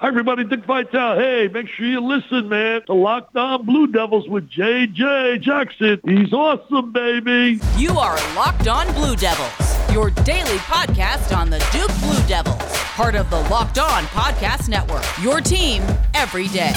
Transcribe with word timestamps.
Hi, 0.00 0.08
everybody. 0.08 0.44
Dick 0.44 0.64
Vitale. 0.64 1.18
Hey, 1.18 1.48
make 1.48 1.68
sure 1.68 1.84
you 1.84 2.00
listen, 2.00 2.48
man. 2.48 2.80
to 2.86 2.94
Locked 2.94 3.36
On 3.36 3.66
Blue 3.66 3.86
Devils 3.86 4.26
with 4.30 4.48
JJ 4.48 5.42
Jackson. 5.42 6.00
He's 6.06 6.32
awesome, 6.32 6.90
baby. 6.90 7.60
You 7.76 7.90
are 7.98 8.16
Locked 8.34 8.66
On 8.66 8.90
Blue 8.94 9.14
Devils, 9.14 9.92
your 9.92 10.08
daily 10.24 10.56
podcast 10.60 11.36
on 11.36 11.50
the 11.50 11.58
Duke 11.70 11.92
Blue 12.00 12.26
Devils, 12.26 12.59
part 13.00 13.14
of 13.14 13.30
the 13.30 13.40
Locked 13.48 13.78
On 13.78 14.02
Podcast 14.08 14.68
Network. 14.68 15.02
Your 15.22 15.40
team 15.40 15.82
every 16.12 16.48
day. 16.48 16.72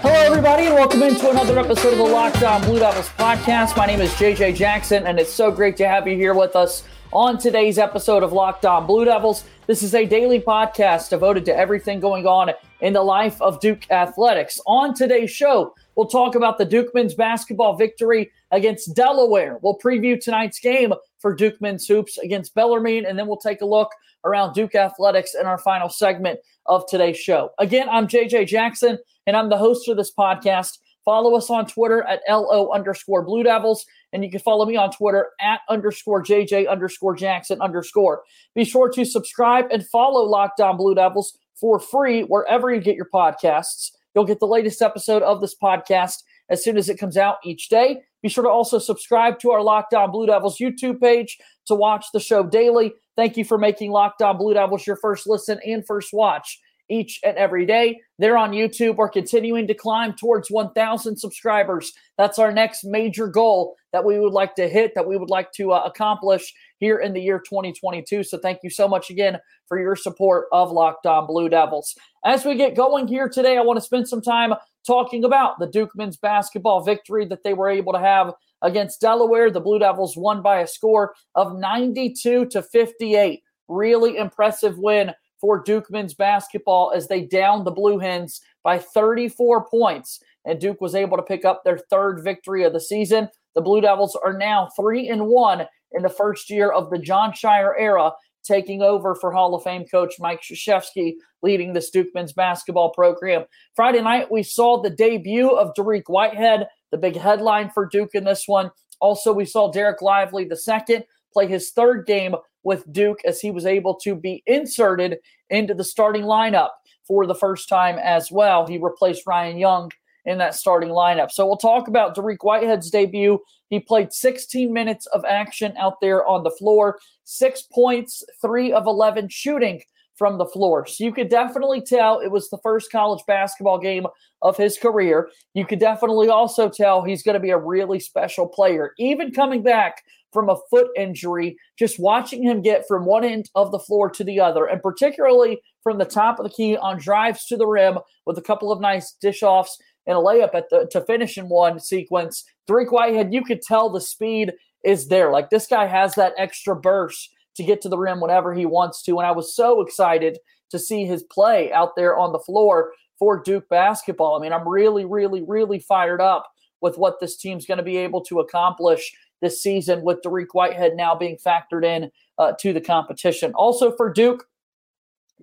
Hello, 0.00 0.14
everybody, 0.14 0.66
and 0.66 0.76
welcome 0.76 1.02
into 1.02 1.28
another 1.28 1.58
episode 1.58 1.90
of 1.90 1.98
the 1.98 2.04
Locked 2.04 2.44
On 2.44 2.62
Blue 2.62 2.78
Devils 2.78 3.08
podcast. 3.18 3.76
My 3.76 3.84
name 3.84 4.00
is 4.00 4.12
JJ 4.12 4.54
Jackson, 4.54 5.08
and 5.08 5.18
it's 5.18 5.32
so 5.32 5.50
great 5.50 5.76
to 5.78 5.88
have 5.88 6.06
you 6.06 6.14
here 6.14 6.34
with 6.34 6.54
us 6.54 6.84
on 7.12 7.36
today's 7.36 7.78
episode 7.78 8.22
of 8.22 8.32
Locked 8.32 8.64
On 8.64 8.86
Blue 8.86 9.04
Devils. 9.04 9.42
This 9.66 9.82
is 9.82 9.92
a 9.96 10.06
daily 10.06 10.38
podcast 10.38 11.10
devoted 11.10 11.44
to 11.46 11.56
everything 11.56 11.98
going 11.98 12.28
on 12.28 12.52
in 12.80 12.92
the 12.92 13.02
life 13.02 13.42
of 13.42 13.58
Duke 13.58 13.90
athletics. 13.90 14.60
On 14.68 14.94
today's 14.94 15.32
show, 15.32 15.74
we'll 15.96 16.06
talk 16.06 16.34
about 16.34 16.58
the 16.58 16.64
Duke 16.64 16.94
men's 16.94 17.14
basketball 17.14 17.76
victory 17.76 18.30
against 18.50 18.94
Delaware. 18.94 19.58
We'll 19.62 19.78
preview 19.78 20.20
tonight's 20.20 20.58
game 20.58 20.92
for 21.18 21.34
Duke 21.34 21.60
men's 21.60 21.86
hoops 21.86 22.18
against 22.18 22.54
Bellarmine, 22.54 23.06
and 23.06 23.18
then 23.18 23.26
we'll 23.26 23.36
take 23.36 23.60
a 23.60 23.66
look 23.66 23.90
around 24.24 24.54
Duke 24.54 24.74
athletics 24.74 25.34
in 25.34 25.46
our 25.46 25.58
final 25.58 25.88
segment 25.88 26.40
of 26.66 26.86
today's 26.88 27.18
show. 27.18 27.50
Again, 27.58 27.88
I'm 27.90 28.08
JJ 28.08 28.46
Jackson, 28.46 28.98
and 29.26 29.36
I'm 29.36 29.48
the 29.48 29.58
host 29.58 29.88
of 29.88 29.96
this 29.96 30.12
podcast. 30.12 30.78
Follow 31.04 31.36
us 31.36 31.50
on 31.50 31.66
Twitter 31.66 32.02
at 32.04 32.22
LO 32.28 32.70
underscore 32.72 33.22
Blue 33.22 33.42
Devils. 33.42 33.84
And 34.12 34.24
you 34.24 34.30
can 34.30 34.40
follow 34.40 34.64
me 34.64 34.76
on 34.76 34.90
Twitter 34.90 35.30
at 35.40 35.60
underscore 35.68 36.22
JJ 36.22 36.68
underscore 36.68 37.14
Jackson 37.14 37.60
underscore. 37.60 38.22
Be 38.54 38.64
sure 38.64 38.88
to 38.90 39.04
subscribe 39.04 39.66
and 39.70 39.86
follow 39.86 40.22
Locked 40.22 40.60
On 40.60 40.76
Blue 40.76 40.94
Devils 40.94 41.36
for 41.54 41.78
free 41.78 42.22
wherever 42.22 42.72
you 42.72 42.80
get 42.80 42.96
your 42.96 43.08
podcasts. 43.12 43.90
You'll 44.14 44.24
get 44.24 44.40
the 44.40 44.46
latest 44.46 44.82
episode 44.82 45.22
of 45.22 45.40
this 45.40 45.54
podcast 45.60 46.22
as 46.48 46.62
soon 46.62 46.76
as 46.76 46.88
it 46.88 46.98
comes 46.98 47.16
out 47.16 47.38
each 47.44 47.68
day. 47.68 48.02
Be 48.22 48.28
sure 48.28 48.44
to 48.44 48.50
also 48.50 48.78
subscribe 48.78 49.38
to 49.40 49.50
our 49.50 49.62
Locked 49.62 49.94
On 49.94 50.10
Blue 50.10 50.26
Devils 50.26 50.58
YouTube 50.58 51.00
page 51.00 51.38
to 51.66 51.74
watch 51.74 52.06
the 52.12 52.20
show 52.20 52.42
daily. 52.42 52.92
Thank 53.16 53.36
you 53.36 53.44
for 53.44 53.58
making 53.58 53.90
Locked 53.90 54.22
On 54.22 54.36
Blue 54.36 54.54
Devils 54.54 54.86
your 54.86 54.96
first 54.96 55.26
listen 55.26 55.60
and 55.64 55.86
first 55.86 56.10
watch 56.12 56.58
each 56.88 57.20
and 57.24 57.36
every 57.36 57.66
day. 57.66 58.00
They're 58.18 58.36
on 58.36 58.52
YouTube. 58.52 58.96
We're 58.96 59.08
continuing 59.08 59.66
to 59.68 59.74
climb 59.74 60.14
towards 60.14 60.50
1,000 60.50 61.16
subscribers. 61.16 61.92
That's 62.18 62.38
our 62.38 62.52
next 62.52 62.84
major 62.84 63.26
goal 63.26 63.76
that 63.92 64.04
we 64.04 64.18
would 64.18 64.32
like 64.32 64.54
to 64.56 64.68
hit, 64.68 64.92
that 64.94 65.06
we 65.06 65.16
would 65.16 65.30
like 65.30 65.52
to 65.52 65.72
uh, 65.72 65.82
accomplish 65.84 66.52
here 66.84 66.98
in 66.98 67.14
the 67.14 67.20
year 67.20 67.38
2022. 67.38 68.22
So 68.22 68.36
thank 68.36 68.58
you 68.62 68.68
so 68.68 68.86
much 68.86 69.08
again 69.08 69.38
for 69.66 69.80
your 69.80 69.96
support 69.96 70.46
of 70.52 70.70
Locked 70.70 71.06
On 71.06 71.26
Blue 71.26 71.48
Devils. 71.48 71.94
As 72.26 72.44
we 72.44 72.56
get 72.56 72.76
going 72.76 73.08
here 73.08 73.26
today, 73.26 73.56
I 73.56 73.62
want 73.62 73.78
to 73.78 73.84
spend 73.84 74.06
some 74.06 74.20
time 74.20 74.52
talking 74.86 75.24
about 75.24 75.58
the 75.58 75.66
Duke 75.66 75.92
men's 75.96 76.18
basketball 76.18 76.82
victory 76.82 77.24
that 77.26 77.42
they 77.42 77.54
were 77.54 77.70
able 77.70 77.94
to 77.94 77.98
have 77.98 78.34
against 78.60 79.00
Delaware. 79.00 79.50
The 79.50 79.60
Blue 79.60 79.78
Devils 79.78 80.14
won 80.14 80.42
by 80.42 80.60
a 80.60 80.66
score 80.66 81.14
of 81.34 81.58
92 81.58 82.46
to 82.46 82.62
58. 82.62 83.42
Really 83.68 84.18
impressive 84.18 84.76
win 84.76 85.12
for 85.40 85.62
Duke 85.62 85.90
men's 85.90 86.14
basketball 86.14 86.92
as 86.94 87.08
they 87.08 87.22
downed 87.22 87.66
the 87.66 87.70
Blue 87.70 87.98
Hens 87.98 88.42
by 88.62 88.78
34 88.78 89.66
points. 89.68 90.20
And 90.44 90.60
Duke 90.60 90.82
was 90.82 90.94
able 90.94 91.16
to 91.16 91.22
pick 91.22 91.46
up 91.46 91.64
their 91.64 91.78
third 91.78 92.22
victory 92.22 92.64
of 92.64 92.74
the 92.74 92.80
season. 92.80 93.30
The 93.54 93.62
Blue 93.62 93.80
Devils 93.80 94.18
are 94.22 94.36
now 94.36 94.68
3 94.76 95.08
and 95.08 95.26
1 95.26 95.66
in 95.94 96.02
the 96.02 96.08
first 96.08 96.50
year 96.50 96.70
of 96.70 96.90
the 96.90 96.98
Jon 96.98 97.32
Scheyer 97.32 97.72
era, 97.78 98.12
taking 98.44 98.82
over 98.82 99.14
for 99.14 99.32
Hall 99.32 99.54
of 99.54 99.62
Fame 99.62 99.84
coach 99.86 100.14
Mike 100.20 100.42
Krzyzewski, 100.42 101.14
leading 101.42 101.72
the 101.72 101.84
Duke 101.92 102.08
men's 102.14 102.32
basketball 102.32 102.90
program. 102.90 103.44
Friday 103.74 104.02
night, 104.02 104.30
we 104.30 104.42
saw 104.42 104.80
the 104.80 104.90
debut 104.90 105.50
of 105.50 105.74
Dariq 105.74 106.04
Whitehead, 106.06 106.68
the 106.90 106.98
big 106.98 107.16
headline 107.16 107.70
for 107.70 107.86
Duke 107.86 108.14
in 108.14 108.24
this 108.24 108.44
one. 108.46 108.70
Also, 109.00 109.32
we 109.32 109.44
saw 109.44 109.72
Dereck 109.72 110.02
Lively 110.02 110.44
the 110.44 110.56
second 110.56 111.04
play 111.32 111.46
his 111.46 111.70
third 111.70 112.06
game 112.06 112.34
with 112.62 112.90
Duke 112.92 113.20
as 113.26 113.40
he 113.40 113.50
was 113.50 113.66
able 113.66 113.94
to 113.96 114.14
be 114.14 114.42
inserted 114.46 115.18
into 115.50 115.74
the 115.74 115.84
starting 115.84 116.22
lineup 116.22 116.70
for 117.06 117.26
the 117.26 117.34
first 117.34 117.68
time 117.68 117.98
as 117.98 118.30
well. 118.30 118.66
He 118.66 118.78
replaced 118.78 119.26
Ryan 119.26 119.58
Young 119.58 119.90
in 120.24 120.38
that 120.38 120.54
starting 120.54 120.90
lineup. 120.90 121.30
So 121.30 121.46
we'll 121.46 121.56
talk 121.56 121.88
about 121.88 122.16
Dariq 122.16 122.38
Whitehead's 122.42 122.90
debut. 122.90 123.38
He 123.68 123.80
played 123.80 124.12
16 124.12 124.72
minutes 124.72 125.06
of 125.06 125.24
action 125.24 125.74
out 125.78 126.00
there 126.00 126.26
on 126.26 126.44
the 126.44 126.50
floor, 126.50 126.98
six 127.24 127.62
points, 127.62 128.22
three 128.40 128.72
of 128.72 128.86
11 128.86 129.28
shooting 129.28 129.82
from 130.16 130.38
the 130.38 130.46
floor. 130.46 130.86
So 130.86 131.04
you 131.04 131.12
could 131.12 131.28
definitely 131.28 131.80
tell 131.80 132.20
it 132.20 132.30
was 132.30 132.48
the 132.48 132.58
first 132.62 132.92
college 132.92 133.24
basketball 133.26 133.78
game 133.78 134.06
of 134.42 134.56
his 134.56 134.78
career. 134.78 135.28
You 135.54 135.66
could 135.66 135.80
definitely 135.80 136.28
also 136.28 136.68
tell 136.68 137.02
he's 137.02 137.22
going 137.22 137.34
to 137.34 137.40
be 137.40 137.50
a 137.50 137.58
really 137.58 137.98
special 137.98 138.46
player. 138.46 138.92
Even 138.98 139.32
coming 139.32 139.62
back 139.62 140.02
from 140.32 140.48
a 140.48 140.56
foot 140.70 140.88
injury, 140.96 141.56
just 141.78 141.98
watching 141.98 142.42
him 142.42 142.60
get 142.60 142.86
from 142.86 143.04
one 143.04 143.24
end 143.24 143.48
of 143.54 143.70
the 143.70 143.78
floor 143.78 144.10
to 144.10 144.24
the 144.24 144.40
other, 144.40 144.66
and 144.66 144.82
particularly 144.82 145.60
from 145.82 145.98
the 145.98 146.04
top 146.04 146.38
of 146.38 146.44
the 146.44 146.50
key 146.50 146.76
on 146.76 146.98
drives 146.98 147.46
to 147.46 147.56
the 147.56 147.66
rim 147.66 147.98
with 148.26 148.36
a 148.36 148.42
couple 148.42 148.72
of 148.72 148.80
nice 148.80 149.12
dish 149.20 149.42
offs 149.42 149.78
and 150.06 150.16
a 150.16 150.20
layup 150.20 150.54
at 150.54 150.68
the 150.70 150.88
to 150.92 151.00
finish 151.02 151.38
in 151.38 151.48
one 151.48 151.80
sequence. 151.80 152.44
Dariq 152.68 152.92
Whitehead, 152.92 153.32
you 153.32 153.42
could 153.44 153.62
tell 153.62 153.90
the 153.90 154.00
speed 154.00 154.52
is 154.84 155.08
there. 155.08 155.30
Like 155.30 155.50
this 155.50 155.66
guy 155.66 155.86
has 155.86 156.14
that 156.14 156.34
extra 156.36 156.76
burst 156.76 157.30
to 157.56 157.64
get 157.64 157.80
to 157.82 157.88
the 157.88 157.98
rim 157.98 158.20
whenever 158.20 158.52
he 158.52 158.66
wants 158.66 159.02
to. 159.02 159.18
And 159.18 159.26
I 159.26 159.30
was 159.30 159.54
so 159.54 159.80
excited 159.80 160.38
to 160.70 160.78
see 160.78 161.04
his 161.04 161.22
play 161.22 161.72
out 161.72 161.96
there 161.96 162.16
on 162.16 162.32
the 162.32 162.38
floor 162.40 162.92
for 163.18 163.42
Duke 163.42 163.68
basketball. 163.68 164.36
I 164.36 164.42
mean, 164.42 164.52
I'm 164.52 164.68
really, 164.68 165.04
really, 165.04 165.42
really 165.42 165.78
fired 165.78 166.20
up 166.20 166.50
with 166.80 166.98
what 166.98 167.20
this 167.20 167.36
team's 167.36 167.64
going 167.64 167.78
to 167.78 167.84
be 167.84 167.96
able 167.96 168.20
to 168.22 168.40
accomplish 168.40 169.12
this 169.40 169.62
season 169.62 170.02
with 170.02 170.22
Dariq 170.22 170.48
Whitehead 170.52 170.96
now 170.96 171.14
being 171.14 171.36
factored 171.36 171.84
in 171.84 172.10
uh, 172.38 172.52
to 172.60 172.72
the 172.72 172.80
competition. 172.80 173.52
Also 173.54 173.94
for 173.96 174.12
Duke, 174.12 174.46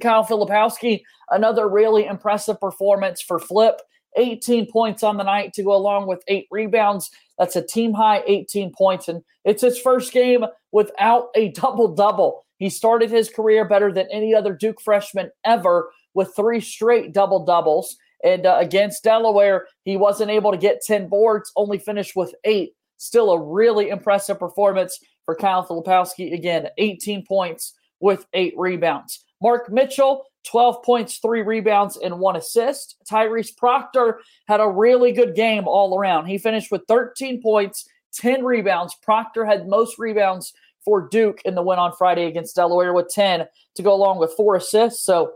Kyle 0.01 0.25
Filipowski, 0.25 1.03
another 1.29 1.69
really 1.69 2.05
impressive 2.05 2.59
performance 2.59 3.21
for 3.21 3.39
Flip. 3.39 3.81
18 4.17 4.71
points 4.71 5.03
on 5.03 5.17
the 5.17 5.23
night 5.23 5.53
to 5.53 5.63
go 5.63 5.75
along 5.75 6.07
with 6.07 6.23
eight 6.27 6.47
rebounds. 6.51 7.11
That's 7.37 7.55
a 7.55 7.65
team 7.65 7.93
high 7.93 8.23
18 8.27 8.73
points. 8.73 9.07
And 9.07 9.23
it's 9.45 9.61
his 9.61 9.79
first 9.79 10.11
game 10.11 10.45
without 10.71 11.29
a 11.35 11.49
double 11.51 11.93
double. 11.93 12.45
He 12.57 12.69
started 12.69 13.09
his 13.09 13.29
career 13.29 13.67
better 13.67 13.91
than 13.91 14.07
any 14.11 14.35
other 14.35 14.53
Duke 14.53 14.81
freshman 14.81 15.31
ever 15.45 15.91
with 16.13 16.35
three 16.35 16.61
straight 16.61 17.13
double 17.13 17.45
doubles. 17.45 17.97
And 18.23 18.45
uh, 18.45 18.57
against 18.59 19.03
Delaware, 19.03 19.67
he 19.83 19.97
wasn't 19.97 20.29
able 20.29 20.51
to 20.51 20.57
get 20.57 20.81
10 20.85 21.07
boards, 21.07 21.51
only 21.55 21.79
finished 21.79 22.15
with 22.15 22.35
eight. 22.43 22.73
Still 22.97 23.31
a 23.31 23.41
really 23.41 23.89
impressive 23.89 24.37
performance 24.37 24.99
for 25.25 25.35
Kyle 25.35 25.65
Filipowski. 25.65 26.33
Again, 26.33 26.67
18 26.77 27.25
points 27.25 27.73
with 27.99 28.27
eight 28.33 28.53
rebounds. 28.57 29.25
Mark 29.41 29.71
Mitchell, 29.71 30.23
12 30.43 30.83
points, 30.83 31.17
three 31.17 31.41
rebounds, 31.41 31.97
and 31.97 32.19
one 32.19 32.35
assist. 32.35 32.95
Tyrese 33.09 33.55
Proctor 33.55 34.19
had 34.47 34.59
a 34.59 34.67
really 34.67 35.11
good 35.11 35.35
game 35.35 35.67
all 35.67 35.97
around. 35.97 36.25
He 36.25 36.37
finished 36.37 36.71
with 36.71 36.81
13 36.87 37.41
points, 37.41 37.87
10 38.13 38.43
rebounds. 38.43 38.95
Proctor 39.01 39.45
had 39.45 39.67
most 39.67 39.99
rebounds 39.99 40.53
for 40.83 41.07
Duke 41.07 41.41
in 41.45 41.55
the 41.55 41.61
win 41.61 41.79
on 41.79 41.93
Friday 41.93 42.25
against 42.25 42.55
Delaware 42.55 42.93
with 42.93 43.09
10 43.09 43.45
to 43.75 43.83
go 43.83 43.93
along 43.93 44.17
with 44.17 44.33
four 44.33 44.55
assists. 44.55 45.03
So 45.05 45.33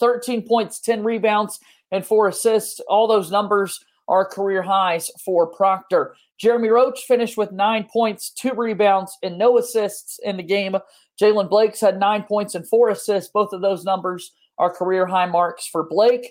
13 0.00 0.46
points, 0.46 0.80
10 0.80 1.04
rebounds, 1.04 1.60
and 1.90 2.04
four 2.04 2.28
assists. 2.28 2.80
All 2.80 3.06
those 3.06 3.30
numbers 3.30 3.84
are 4.12 4.26
career 4.26 4.60
highs 4.60 5.10
for 5.24 5.46
Proctor. 5.46 6.14
Jeremy 6.38 6.68
Roach 6.68 7.04
finished 7.08 7.38
with 7.38 7.50
nine 7.50 7.88
points, 7.90 8.28
two 8.28 8.52
rebounds, 8.52 9.16
and 9.22 9.38
no 9.38 9.56
assists 9.56 10.20
in 10.22 10.36
the 10.36 10.42
game. 10.42 10.76
Jaylen 11.18 11.48
Blakes 11.48 11.80
had 11.80 11.98
nine 11.98 12.24
points 12.24 12.54
and 12.54 12.68
four 12.68 12.90
assists. 12.90 13.30
Both 13.32 13.54
of 13.54 13.62
those 13.62 13.84
numbers 13.84 14.32
are 14.58 14.68
career 14.68 15.06
high 15.06 15.24
marks 15.24 15.66
for 15.66 15.88
Blake. 15.88 16.30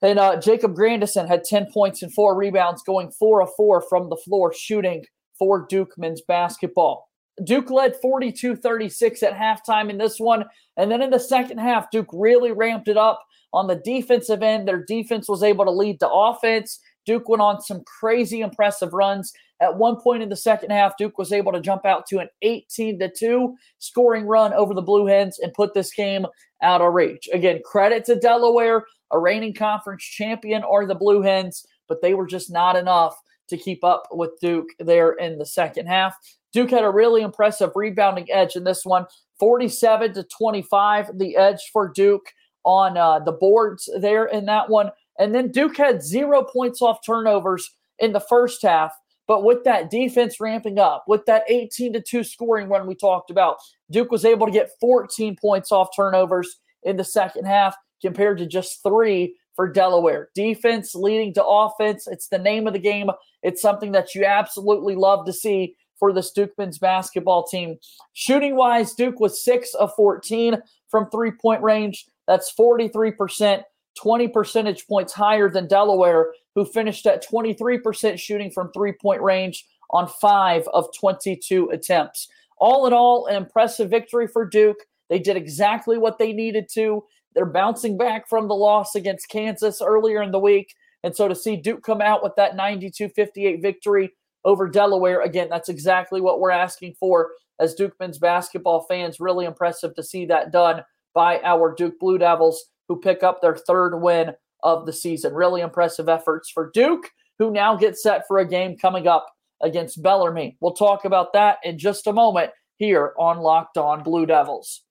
And 0.00 0.18
uh, 0.18 0.40
Jacob 0.40 0.74
Grandison 0.74 1.28
had 1.28 1.44
10 1.44 1.70
points 1.70 2.02
and 2.02 2.12
four 2.14 2.34
rebounds, 2.34 2.82
going 2.82 3.10
four 3.10 3.42
of 3.42 3.50
four 3.54 3.82
from 3.82 4.08
the 4.08 4.16
floor 4.16 4.54
shooting 4.54 5.04
for 5.38 5.66
Duke 5.68 5.98
men's 5.98 6.22
basketball. 6.22 7.10
Duke 7.44 7.70
led 7.70 7.96
42 8.00 8.56
36 8.56 9.22
at 9.22 9.36
halftime 9.36 9.90
in 9.90 9.98
this 9.98 10.18
one. 10.18 10.46
And 10.78 10.90
then 10.90 11.02
in 11.02 11.10
the 11.10 11.20
second 11.20 11.58
half, 11.58 11.90
Duke 11.90 12.08
really 12.14 12.52
ramped 12.52 12.88
it 12.88 12.96
up 12.96 13.22
on 13.52 13.66
the 13.66 13.76
defensive 13.84 14.42
end. 14.42 14.66
Their 14.66 14.84
defense 14.84 15.28
was 15.28 15.42
able 15.42 15.66
to 15.66 15.70
lead 15.70 16.00
to 16.00 16.08
offense. 16.08 16.80
Duke 17.06 17.28
went 17.28 17.42
on 17.42 17.60
some 17.60 17.82
crazy 17.84 18.40
impressive 18.40 18.92
runs. 18.92 19.32
At 19.60 19.76
one 19.76 20.00
point 20.00 20.22
in 20.22 20.28
the 20.28 20.36
second 20.36 20.70
half, 20.70 20.96
Duke 20.96 21.18
was 21.18 21.32
able 21.32 21.52
to 21.52 21.60
jump 21.60 21.84
out 21.84 22.06
to 22.06 22.18
an 22.18 22.28
18 22.42 22.98
to 22.98 23.10
2 23.10 23.54
scoring 23.78 24.26
run 24.26 24.52
over 24.54 24.74
the 24.74 24.82
Blue 24.82 25.06
Hens 25.06 25.38
and 25.38 25.52
put 25.52 25.74
this 25.74 25.92
game 25.92 26.26
out 26.62 26.80
of 26.80 26.94
reach. 26.94 27.28
Again, 27.32 27.60
credit 27.64 28.04
to 28.06 28.16
Delaware, 28.16 28.84
a 29.10 29.18
reigning 29.18 29.54
conference 29.54 30.04
champion 30.04 30.62
are 30.62 30.86
the 30.86 30.94
Blue 30.94 31.20
Hens, 31.22 31.66
but 31.88 32.00
they 32.00 32.14
were 32.14 32.26
just 32.26 32.50
not 32.50 32.76
enough 32.76 33.16
to 33.48 33.56
keep 33.56 33.84
up 33.84 34.04
with 34.12 34.30
Duke 34.40 34.68
there 34.78 35.12
in 35.12 35.38
the 35.38 35.46
second 35.46 35.86
half. 35.86 36.14
Duke 36.52 36.70
had 36.70 36.84
a 36.84 36.90
really 36.90 37.22
impressive 37.22 37.70
rebounding 37.74 38.26
edge 38.30 38.56
in 38.56 38.64
this 38.64 38.84
one, 38.84 39.06
47 39.38 40.14
to 40.14 40.24
25, 40.24 41.18
the 41.18 41.36
edge 41.36 41.70
for 41.72 41.88
Duke 41.88 42.26
on 42.64 42.96
uh, 42.96 43.18
the 43.20 43.32
boards 43.32 43.88
there 44.00 44.26
in 44.26 44.46
that 44.46 44.68
one. 44.68 44.90
And 45.20 45.34
then 45.34 45.52
Duke 45.52 45.76
had 45.76 46.02
zero 46.02 46.42
points 46.42 46.82
off 46.82 47.04
turnovers 47.04 47.70
in 47.98 48.12
the 48.12 48.20
first 48.20 48.62
half. 48.62 48.92
But 49.28 49.44
with 49.44 49.62
that 49.62 49.90
defense 49.90 50.40
ramping 50.40 50.80
up, 50.80 51.04
with 51.06 51.24
that 51.26 51.44
18 51.48 51.92
to 51.92 52.00
2 52.00 52.24
scoring 52.24 52.68
when 52.68 52.86
we 52.86 52.96
talked 52.96 53.30
about, 53.30 53.58
Duke 53.88 54.10
was 54.10 54.24
able 54.24 54.46
to 54.46 54.52
get 54.52 54.70
14 54.80 55.36
points 55.40 55.70
off 55.70 55.94
turnovers 55.94 56.56
in 56.82 56.96
the 56.96 57.04
second 57.04 57.44
half 57.44 57.76
compared 58.02 58.38
to 58.38 58.46
just 58.46 58.82
three 58.82 59.36
for 59.54 59.70
Delaware. 59.70 60.30
Defense 60.34 60.94
leading 60.94 61.34
to 61.34 61.44
offense. 61.44 62.08
It's 62.08 62.28
the 62.28 62.38
name 62.38 62.66
of 62.66 62.72
the 62.72 62.80
game. 62.80 63.10
It's 63.42 63.62
something 63.62 63.92
that 63.92 64.14
you 64.14 64.24
absolutely 64.24 64.94
love 64.94 65.26
to 65.26 65.32
see 65.32 65.76
for 65.98 66.12
the 66.12 66.28
Duke 66.34 66.52
men's 66.58 66.78
basketball 66.78 67.46
team. 67.46 67.76
Shooting 68.14 68.56
wise, 68.56 68.94
Duke 68.94 69.20
was 69.20 69.44
6 69.44 69.74
of 69.74 69.94
14 69.94 70.56
from 70.88 71.08
three 71.10 71.30
point 71.30 71.62
range. 71.62 72.06
That's 72.26 72.52
43%, 72.58 73.62
20 73.96 74.28
percentage 74.28 74.86
points 74.86 75.12
higher 75.12 75.48
than 75.50 75.66
Delaware, 75.66 76.32
who 76.54 76.64
finished 76.64 77.06
at 77.06 77.26
23% 77.26 78.18
shooting 78.18 78.50
from 78.50 78.70
three 78.72 78.92
point 78.92 79.22
range 79.22 79.66
on 79.90 80.06
five 80.06 80.66
of 80.72 80.88
22 80.98 81.70
attempts. 81.70 82.28
All 82.58 82.86
in 82.86 82.92
all, 82.92 83.26
an 83.26 83.36
impressive 83.36 83.90
victory 83.90 84.26
for 84.26 84.44
Duke. 84.44 84.78
They 85.08 85.18
did 85.18 85.36
exactly 85.36 85.98
what 85.98 86.18
they 86.18 86.32
needed 86.32 86.68
to. 86.74 87.04
They're 87.34 87.46
bouncing 87.46 87.96
back 87.96 88.28
from 88.28 88.48
the 88.48 88.54
loss 88.54 88.94
against 88.94 89.28
Kansas 89.28 89.80
earlier 89.80 90.22
in 90.22 90.30
the 90.30 90.38
week. 90.38 90.74
And 91.02 91.16
so 91.16 91.28
to 91.28 91.34
see 91.34 91.56
Duke 91.56 91.82
come 91.82 92.00
out 92.00 92.22
with 92.22 92.34
that 92.36 92.56
92 92.56 93.08
58 93.08 93.62
victory 93.62 94.12
over 94.44 94.68
Delaware, 94.68 95.22
again, 95.22 95.48
that's 95.50 95.68
exactly 95.68 96.20
what 96.20 96.40
we're 96.40 96.50
asking 96.50 96.94
for 96.98 97.30
as 97.58 97.74
Duke 97.74 97.94
men's 98.00 98.18
basketball 98.18 98.86
fans. 98.88 99.20
Really 99.20 99.46
impressive 99.46 99.94
to 99.94 100.02
see 100.02 100.26
that 100.26 100.52
done 100.52 100.82
by 101.14 101.40
our 101.42 101.74
Duke 101.74 101.98
Blue 101.98 102.18
Devils, 102.18 102.66
who 102.90 102.98
pick 102.98 103.22
up 103.22 103.40
their 103.40 103.54
third 103.54 103.94
win 104.00 104.32
of 104.64 104.84
the 104.84 104.92
season. 104.92 105.32
Really 105.32 105.60
impressive 105.60 106.08
efforts 106.08 106.50
for 106.50 106.72
Duke, 106.74 107.08
who 107.38 107.52
now 107.52 107.76
gets 107.76 108.02
set 108.02 108.26
for 108.26 108.38
a 108.38 108.44
game 108.44 108.76
coming 108.76 109.06
up 109.06 109.28
against 109.62 110.02
Bellarmine. 110.02 110.56
We'll 110.60 110.72
talk 110.72 111.04
about 111.04 111.32
that 111.34 111.58
in 111.62 111.78
just 111.78 112.08
a 112.08 112.12
moment 112.12 112.50
here 112.78 113.14
on 113.16 113.38
Locked 113.38 113.78
On 113.78 114.02
Blue 114.02 114.26
Devils. 114.26 114.82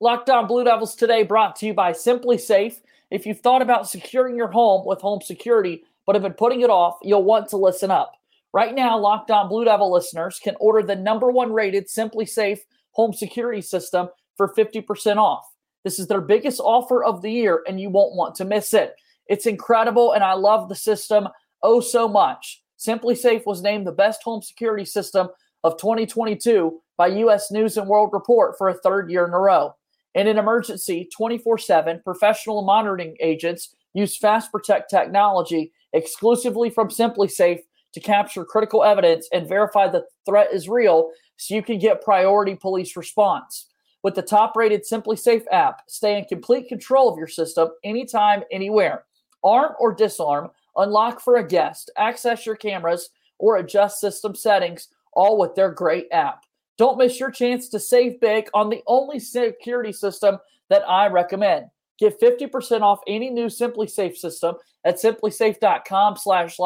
Locked 0.00 0.28
On 0.28 0.48
Blue 0.48 0.64
Devils 0.64 0.96
today 0.96 1.22
brought 1.22 1.54
to 1.56 1.66
you 1.66 1.74
by 1.74 1.92
SimpliSafe. 1.92 2.80
If 3.12 3.24
you've 3.24 3.40
thought 3.40 3.62
about 3.62 3.88
securing 3.88 4.34
your 4.34 4.50
home 4.50 4.84
with 4.84 5.00
home 5.00 5.20
security 5.20 5.84
but 6.04 6.16
have 6.16 6.24
been 6.24 6.32
putting 6.32 6.62
it 6.62 6.70
off, 6.70 6.96
you'll 7.04 7.22
want 7.22 7.48
to 7.50 7.56
listen 7.56 7.92
up. 7.92 8.14
Right 8.52 8.74
now, 8.74 8.98
Locked 8.98 9.30
On 9.30 9.48
Blue 9.48 9.64
Devil 9.64 9.92
listeners 9.92 10.40
can 10.42 10.56
order 10.58 10.84
the 10.84 10.96
number 10.96 11.30
one 11.30 11.52
rated 11.52 11.86
SimpliSafe 11.86 12.58
home 12.90 13.12
security 13.12 13.60
system 13.60 14.08
for 14.36 14.52
50% 14.52 15.18
off. 15.18 15.51
This 15.84 15.98
is 15.98 16.06
their 16.06 16.20
biggest 16.20 16.60
offer 16.60 17.02
of 17.04 17.22
the 17.22 17.30
year, 17.30 17.62
and 17.66 17.80
you 17.80 17.90
won't 17.90 18.14
want 18.14 18.34
to 18.36 18.44
miss 18.44 18.74
it. 18.74 18.94
It's 19.26 19.46
incredible, 19.46 20.12
and 20.12 20.22
I 20.22 20.34
love 20.34 20.68
the 20.68 20.74
system 20.74 21.28
oh 21.62 21.80
so 21.80 22.08
much. 22.08 22.62
SimpliSafe 22.78 23.46
was 23.46 23.62
named 23.62 23.86
the 23.86 23.92
best 23.92 24.22
home 24.22 24.42
security 24.42 24.84
system 24.84 25.28
of 25.64 25.78
2022 25.78 26.80
by 26.96 27.06
U.S. 27.08 27.50
News 27.50 27.76
and 27.76 27.88
World 27.88 28.10
Report 28.12 28.56
for 28.58 28.68
a 28.68 28.78
third 28.78 29.10
year 29.10 29.26
in 29.26 29.32
a 29.32 29.38
row. 29.38 29.74
In 30.14 30.26
an 30.26 30.38
emergency, 30.38 31.08
24 31.16 31.58
7 31.58 32.00
professional 32.04 32.62
monitoring 32.62 33.16
agents 33.20 33.74
use 33.94 34.16
Fast 34.16 34.50
Protect 34.50 34.90
technology 34.90 35.72
exclusively 35.92 36.70
from 36.70 36.88
SimpliSafe 36.88 37.60
to 37.92 38.00
capture 38.00 38.44
critical 38.44 38.84
evidence 38.84 39.28
and 39.32 39.48
verify 39.48 39.86
the 39.86 40.04
threat 40.26 40.48
is 40.52 40.68
real 40.68 41.10
so 41.36 41.54
you 41.54 41.62
can 41.62 41.78
get 41.78 42.02
priority 42.02 42.54
police 42.54 42.96
response. 42.96 43.71
With 44.02 44.14
the 44.14 44.22
top 44.22 44.56
rated 44.56 44.82
SimpliSafe 44.82 45.44
app, 45.52 45.82
stay 45.88 46.18
in 46.18 46.24
complete 46.24 46.68
control 46.68 47.08
of 47.08 47.18
your 47.18 47.28
system 47.28 47.68
anytime, 47.84 48.42
anywhere. 48.50 49.04
Arm 49.44 49.74
or 49.78 49.94
disarm, 49.94 50.50
unlock 50.76 51.20
for 51.20 51.36
a 51.36 51.46
guest, 51.46 51.90
access 51.96 52.44
your 52.44 52.56
cameras, 52.56 53.10
or 53.38 53.56
adjust 53.56 54.00
system 54.00 54.34
settings, 54.34 54.88
all 55.12 55.38
with 55.38 55.54
their 55.54 55.70
great 55.70 56.08
app. 56.10 56.44
Don't 56.78 56.98
miss 56.98 57.20
your 57.20 57.30
chance 57.30 57.68
to 57.68 57.78
save 57.78 58.20
big 58.20 58.48
on 58.54 58.70
the 58.70 58.82
only 58.86 59.20
security 59.20 59.92
system 59.92 60.38
that 60.68 60.88
I 60.88 61.06
recommend. 61.08 61.66
Get 61.98 62.20
50% 62.20 62.80
off 62.80 63.00
any 63.06 63.30
new 63.30 63.46
SimpliSafe 63.46 64.16
system 64.16 64.56
at 64.84 64.96
simplisafe.com 64.96 66.16
slash 66.16 66.56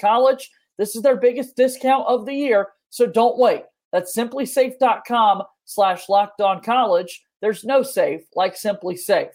college. 0.00 0.50
This 0.78 0.96
is 0.96 1.02
their 1.02 1.16
biggest 1.16 1.56
discount 1.56 2.06
of 2.08 2.26
the 2.26 2.34
year, 2.34 2.68
so 2.88 3.06
don't 3.06 3.38
wait. 3.38 3.64
That's 3.92 4.16
simplisafe.com 4.16 5.42
slash 5.70 6.08
Locked 6.08 6.40
On 6.40 6.60
college. 6.60 7.22
There's 7.40 7.64
no 7.64 7.82
safe 7.82 8.22
like 8.34 8.56
SimpliSafe. 8.56 9.30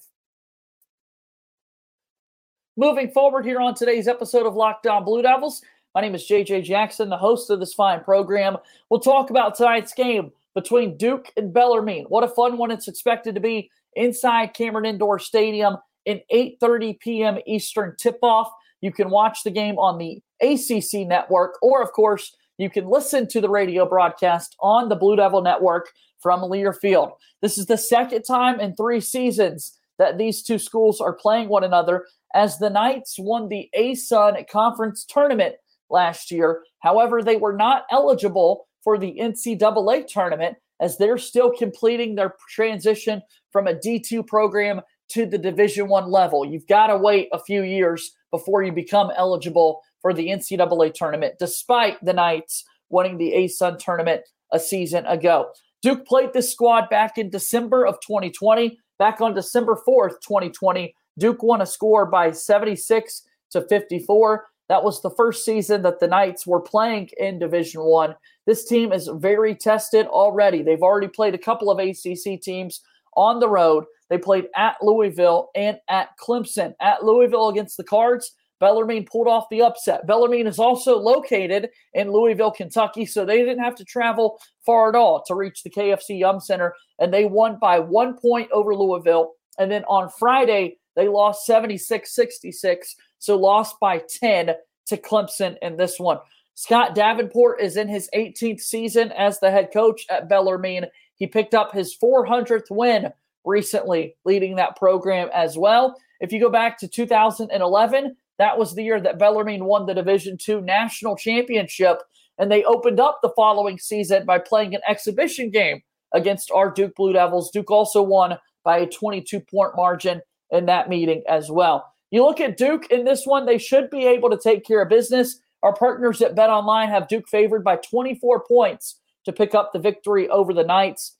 Moving 2.77 3.09
forward 3.11 3.45
here 3.45 3.61
on 3.61 3.73
today's 3.73 4.09
episode 4.09 4.45
of 4.45 4.55
Locked 4.55 4.85
On 4.85 5.05
Blue 5.05 5.21
Devils, 5.21 5.61
my 5.95 6.01
name 6.01 6.13
is 6.13 6.27
JJ 6.27 6.65
Jackson, 6.65 7.07
the 7.07 7.17
host 7.17 7.49
of 7.49 7.61
this 7.61 7.73
fine 7.73 8.03
program. 8.03 8.57
We'll 8.89 8.99
talk 8.99 9.29
about 9.29 9.55
tonight's 9.55 9.93
game 9.93 10.33
between 10.53 10.97
Duke 10.97 11.31
and 11.37 11.53
Bellarmine. 11.53 12.05
What 12.09 12.25
a 12.25 12.27
fun 12.27 12.57
one 12.57 12.69
it's 12.69 12.89
expected 12.89 13.33
to 13.35 13.41
be 13.41 13.71
inside 13.93 14.53
Cameron 14.53 14.85
Indoor 14.85 15.19
Stadium 15.19 15.77
in 16.05 16.19
8:30 16.29 16.99
p.m. 16.99 17.37
Eastern 17.47 17.95
tip-off. 17.97 18.51
You 18.81 18.91
can 18.91 19.09
watch 19.09 19.43
the 19.43 19.51
game 19.51 19.79
on 19.79 19.97
the 19.97 20.21
ACC 20.41 21.07
network 21.07 21.57
or 21.61 21.81
of 21.81 21.93
course, 21.93 22.35
you 22.57 22.69
can 22.69 22.87
listen 22.87 23.27
to 23.27 23.41
the 23.41 23.49
radio 23.49 23.87
broadcast 23.87 24.55
on 24.59 24.89
the 24.89 24.95
Blue 24.95 25.15
Devil 25.15 25.41
network 25.41 25.89
from 26.19 26.41
Learfield. 26.41 27.13
This 27.41 27.57
is 27.57 27.65
the 27.65 27.77
second 27.77 28.23
time 28.23 28.59
in 28.59 28.75
3 28.75 28.99
seasons 29.01 29.77
that 29.97 30.17
these 30.17 30.43
two 30.43 30.57
schools 30.57 30.99
are 30.99 31.13
playing 31.13 31.49
one 31.49 31.63
another 31.63 32.05
as 32.33 32.57
the 32.57 32.69
Knights 32.69 33.15
won 33.17 33.47
the 33.47 33.69
ASUN 33.77 34.47
Conference 34.49 35.05
Tournament 35.05 35.55
last 35.89 36.31
year. 36.31 36.63
However, 36.79 37.21
they 37.21 37.37
were 37.37 37.55
not 37.55 37.85
eligible 37.91 38.67
for 38.83 38.97
the 38.97 39.17
NCAA 39.19 40.07
tournament 40.07 40.57
as 40.81 40.97
they're 40.97 41.17
still 41.17 41.51
completing 41.51 42.15
their 42.15 42.35
transition 42.49 43.21
from 43.51 43.67
a 43.67 43.73
D2 43.73 44.27
program 44.27 44.81
to 45.09 45.25
the 45.25 45.37
Division 45.37 45.87
1 45.87 46.09
level. 46.09 46.45
You've 46.45 46.67
got 46.67 46.87
to 46.87 46.97
wait 46.97 47.29
a 47.31 47.39
few 47.39 47.63
years 47.63 48.11
before 48.31 48.63
you 48.63 48.71
become 48.71 49.11
eligible 49.15 49.81
for 50.05 50.13
the 50.13 50.27
NCAA 50.27 50.93
tournament 50.93 51.33
despite 51.39 51.97
the 52.05 52.13
Knights 52.13 52.63
winning 52.89 53.17
the 53.17 53.33
ASUN 53.35 53.79
tournament 53.79 54.21
a 54.53 54.59
season 54.59 55.03
ago. 55.07 55.49
Duke 55.81 56.05
played 56.05 56.31
this 56.31 56.51
squad 56.51 56.91
back 56.91 57.17
in 57.17 57.31
December 57.31 57.87
of 57.87 57.95
2020. 58.05 58.77
Back 58.99 59.19
on 59.19 59.33
December 59.33 59.75
4th, 59.75 60.21
2020, 60.21 60.93
Duke 61.17 61.41
won 61.41 61.61
a 61.61 61.65
score 61.65 62.05
by 62.05 62.29
76 62.29 63.23
to 63.49 63.61
54. 63.67 64.45
That 64.69 64.83
was 64.83 65.01
the 65.01 65.09
first 65.09 65.43
season 65.43 65.81
that 65.81 65.99
the 65.99 66.07
Knights 66.07 66.45
were 66.45 66.61
playing 66.61 67.09
in 67.17 67.39
Division 67.39 67.81
One. 67.81 68.13
This 68.45 68.63
team 68.65 68.93
is 68.93 69.09
very 69.15 69.55
tested 69.55 70.05
already. 70.05 70.61
They've 70.61 70.83
already 70.83 71.07
played 71.07 71.33
a 71.33 71.39
couple 71.39 71.71
of 71.71 71.79
ACC 71.79 72.39
teams 72.39 72.81
on 73.17 73.39
the 73.39 73.49
road. 73.49 73.85
They 74.11 74.19
played 74.19 74.49
at 74.55 74.75
Louisville 74.83 75.49
and 75.55 75.79
at 75.89 76.09
Clemson. 76.23 76.75
At 76.79 77.03
Louisville 77.03 77.49
against 77.49 77.77
the 77.77 77.83
Cards, 77.83 78.35
Bellarmine 78.59 79.05
pulled 79.05 79.27
off 79.27 79.49
the 79.49 79.61
upset. 79.61 80.07
Bellarmine 80.07 80.47
is 80.47 80.59
also 80.59 80.97
located 80.97 81.69
in 81.93 82.11
Louisville, 82.11 82.51
Kentucky, 82.51 83.05
so 83.05 83.25
they 83.25 83.39
didn't 83.39 83.63
have 83.63 83.75
to 83.75 83.85
travel 83.85 84.39
far 84.65 84.89
at 84.89 84.95
all 84.95 85.23
to 85.27 85.35
reach 85.35 85.63
the 85.63 85.69
KFC 85.69 86.19
Yum 86.19 86.39
Center, 86.39 86.73
and 86.99 87.13
they 87.13 87.25
won 87.25 87.57
by 87.59 87.79
one 87.79 88.17
point 88.17 88.49
over 88.51 88.75
Louisville. 88.75 89.33
And 89.59 89.71
then 89.71 89.83
on 89.85 90.09
Friday, 90.17 90.77
they 90.95 91.07
lost 91.07 91.45
76 91.45 92.15
66 92.15 92.95
so 93.19 93.35
lost 93.35 93.79
by 93.79 94.01
10 94.07 94.51
to 94.87 94.97
Clemson 94.97 95.57
in 95.61 95.77
this 95.77 95.99
one. 95.99 96.19
Scott 96.53 96.95
Davenport 96.95 97.59
is 97.59 97.75
in 97.75 97.87
his 97.87 98.09
18th 98.15 98.61
season 98.61 99.11
as 99.13 99.39
the 99.39 99.51
head 99.51 99.69
coach 99.73 100.05
at 100.09 100.29
Bellarmine. 100.29 100.85
He 101.15 101.27
picked 101.27 101.53
up 101.53 101.73
his 101.73 101.97
400th 101.97 102.69
win 102.69 103.11
recently, 103.43 104.15
leading 104.25 104.55
that 104.55 104.77
program 104.77 105.29
as 105.33 105.57
well. 105.57 105.97
If 106.21 106.31
you 106.31 106.39
go 106.39 106.49
back 106.49 106.77
to 106.79 106.87
2011, 106.87 108.15
that 108.37 108.57
was 108.57 108.75
the 108.75 108.83
year 108.83 108.99
that 108.99 109.19
Bellarmine 109.19 109.65
won 109.65 109.85
the 109.85 109.93
Division 109.93 110.37
II 110.47 110.61
national 110.61 111.15
championship, 111.15 112.01
and 112.37 112.51
they 112.51 112.63
opened 112.63 112.99
up 112.99 113.19
the 113.21 113.33
following 113.35 113.77
season 113.77 114.25
by 114.25 114.39
playing 114.39 114.75
an 114.75 114.81
exhibition 114.87 115.49
game 115.49 115.81
against 116.13 116.51
our 116.51 116.71
Duke 116.71 116.95
Blue 116.95 117.13
Devils. 117.13 117.51
Duke 117.51 117.71
also 117.71 118.01
won 118.01 118.37
by 118.63 118.77
a 118.79 118.87
22 118.87 119.39
point 119.39 119.71
margin 119.75 120.21
in 120.51 120.65
that 120.65 120.89
meeting 120.89 121.23
as 121.29 121.49
well. 121.49 121.93
You 122.11 122.23
look 122.23 122.39
at 122.39 122.57
Duke 122.57 122.87
in 122.91 123.05
this 123.05 123.25
one, 123.25 123.45
they 123.45 123.57
should 123.57 123.89
be 123.89 124.05
able 124.05 124.29
to 124.29 124.37
take 124.37 124.65
care 124.65 124.81
of 124.81 124.89
business. 124.89 125.39
Our 125.63 125.73
partners 125.73 126.21
at 126.21 126.35
Bet 126.35 126.49
Online 126.49 126.89
have 126.89 127.07
Duke 127.07 127.27
favored 127.27 127.63
by 127.63 127.77
24 127.77 128.43
points 128.47 128.99
to 129.25 129.33
pick 129.33 129.55
up 129.55 129.73
the 129.73 129.79
victory 129.79 130.29
over 130.29 130.53
the 130.53 130.63
Knights. 130.63 131.17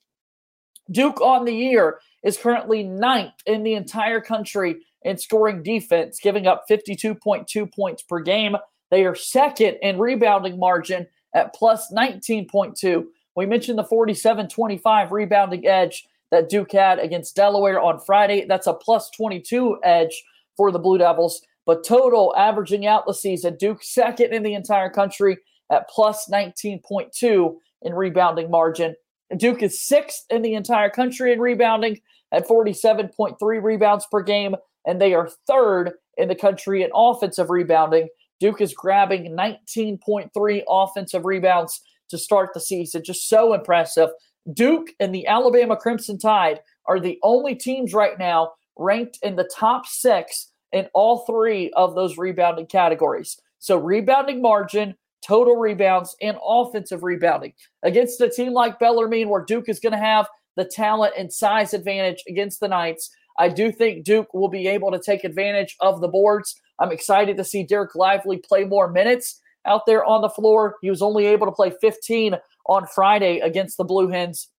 Duke 0.92 1.20
on 1.20 1.46
the 1.46 1.54
year 1.54 2.00
is 2.24 2.38
currently 2.38 2.84
ninth 2.84 3.34
in 3.46 3.64
the 3.64 3.74
entire 3.74 4.22
country 4.22 4.78
in 5.06 5.18
scoring 5.18 5.64
defense, 5.64 6.20
giving 6.20 6.48
up 6.48 6.66
52.2 6.70 7.72
points 7.72 8.04
per 8.04 8.20
game. 8.20 8.58
They 8.92 9.06
are 9.06 9.16
second 9.16 9.78
in 9.82 9.98
rebounding 9.98 10.60
margin 10.60 11.08
at 11.34 11.54
plus 11.54 11.94
19.2. 11.94 13.06
We 13.36 13.46
mentioned 13.46 13.78
the 13.78 13.84
47 13.84 14.50
25 14.50 15.12
rebounding 15.12 15.66
edge 15.66 16.08
that 16.32 16.50
Duke 16.50 16.72
had 16.72 17.00
against 17.00 17.36
Delaware 17.36 17.80
on 17.80 18.00
Friday. 18.00 18.46
That's 18.46 18.68
a 18.68 18.74
plus 18.74 19.10
22 19.12 19.78
edge 19.84 20.24
for 20.58 20.72
the 20.72 20.80
Blue 20.80 20.98
Devils. 20.98 21.42
But 21.66 21.86
total 21.86 22.34
averaging 22.36 22.86
out 22.86 23.06
the 23.06 23.14
season, 23.14 23.58
Duke 23.58 23.84
second 23.84 24.34
in 24.34 24.44
the 24.44 24.54
entire 24.54 24.90
country 24.90 25.38
at 25.72 25.90
plus 25.90 26.30
19.2 26.30 27.56
in 27.84 27.94
rebounding 27.94 28.50
margin. 28.50 28.96
Duke 29.38 29.64
is 29.64 29.82
sixth 29.82 30.26
in 30.30 30.42
the 30.42 30.54
entire 30.54 30.90
country 30.90 31.34
in 31.34 31.40
rebounding 31.40 32.00
at 32.32 32.48
47.3 32.48 33.64
rebounds 33.64 34.06
per 34.12 34.22
game, 34.22 34.56
and 34.86 35.02
they 35.02 35.14
are 35.14 35.30
third 35.48 35.94
in 36.18 36.28
the 36.28 36.36
country 36.36 36.84
in 36.84 36.90
offensive 36.94 37.50
rebounding. 37.50 38.08
Duke 38.40 38.62
is 38.62 38.74
grabbing 38.74 39.36
19.3 39.36 40.64
offensive 40.68 41.26
rebounds 41.26 41.82
to 42.10 42.18
start 42.18 42.52
the 42.54 42.60
season. 42.60 43.04
Just 43.04 43.30
so 43.30 43.54
impressive. 43.54 44.10
Duke 44.54 44.90
and 45.00 45.14
the 45.14 45.26
Alabama 45.26 45.76
Crimson 45.76 46.20
Tide 46.20 46.60
are 46.86 47.00
the 47.00 47.20
only 47.24 47.56
teams 47.56 47.94
right 47.94 48.18
now 48.20 48.52
ranked 48.78 49.18
in 49.24 49.36
the 49.36 49.50
top 49.56 49.88
six 49.88 50.52
in 50.72 50.88
all 50.94 51.26
three 51.26 51.72
of 51.72 51.96
those 51.96 52.18
rebounding 52.18 52.68
categories. 52.68 53.40
So, 53.60 53.78
rebounding 53.78 54.42
margin, 54.42 54.96
total 55.26 55.56
rebounds, 55.56 56.16
and 56.22 56.38
offensive 56.46 57.04
rebounding. 57.04 57.54
Against 57.82 58.22
a 58.22 58.30
team 58.30 58.54
like 58.54 58.80
Bellarmine, 58.80 59.30
where 59.30 59.44
Duke 59.44 59.70
is 59.70 59.80
going 59.80 59.94
to 59.94 59.98
have 59.98 60.28
the 60.56 60.66
talent 60.66 61.14
and 61.18 61.32
size 61.32 61.74
advantage 61.74 62.24
against 62.28 62.60
the 62.60 62.68
Knights, 62.68 63.10
I 63.38 63.50
do 63.50 63.72
think 63.72 64.06
Duke 64.06 64.34
will 64.34 64.48
be 64.48 64.68
able 64.68 64.92
to 64.92 65.00
take 65.00 65.24
advantage 65.24 65.76
of 65.82 66.02
the 66.02 66.08
boards. 66.08 66.60
I'm 66.80 66.92
excited 66.92 67.38
to 67.38 67.44
see 67.44 67.66
Dereck 67.66 67.96
Lively 67.96 68.38
play 68.38 68.64
more 68.64 68.90
minutes 68.90 69.42
out 69.66 69.86
there 69.86 70.06
on 70.06 70.22
the 70.22 70.30
floor. 70.30 70.76
He 70.82 70.90
was 70.90 71.02
only 71.02 71.26
able 71.26 71.46
to 71.48 71.52
play 71.52 71.72
15 71.82 72.36
on 72.68 72.88
Friday 72.88 73.40
against 73.40 73.78
the 73.78 73.84
Blue 73.84 74.08
Hens. 74.08 74.50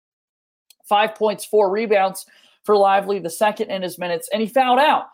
Five 0.89 1.15
points, 1.15 1.45
four 1.45 1.71
rebounds 1.71 2.27
for 2.65 2.77
Lively, 2.77 3.19
the 3.19 3.31
second 3.31 3.71
in 3.71 3.83
his 3.83 3.99
minutes, 3.99 4.29
and 4.33 4.43
he 4.43 4.49
fouled 4.49 4.79
out. 4.79 5.07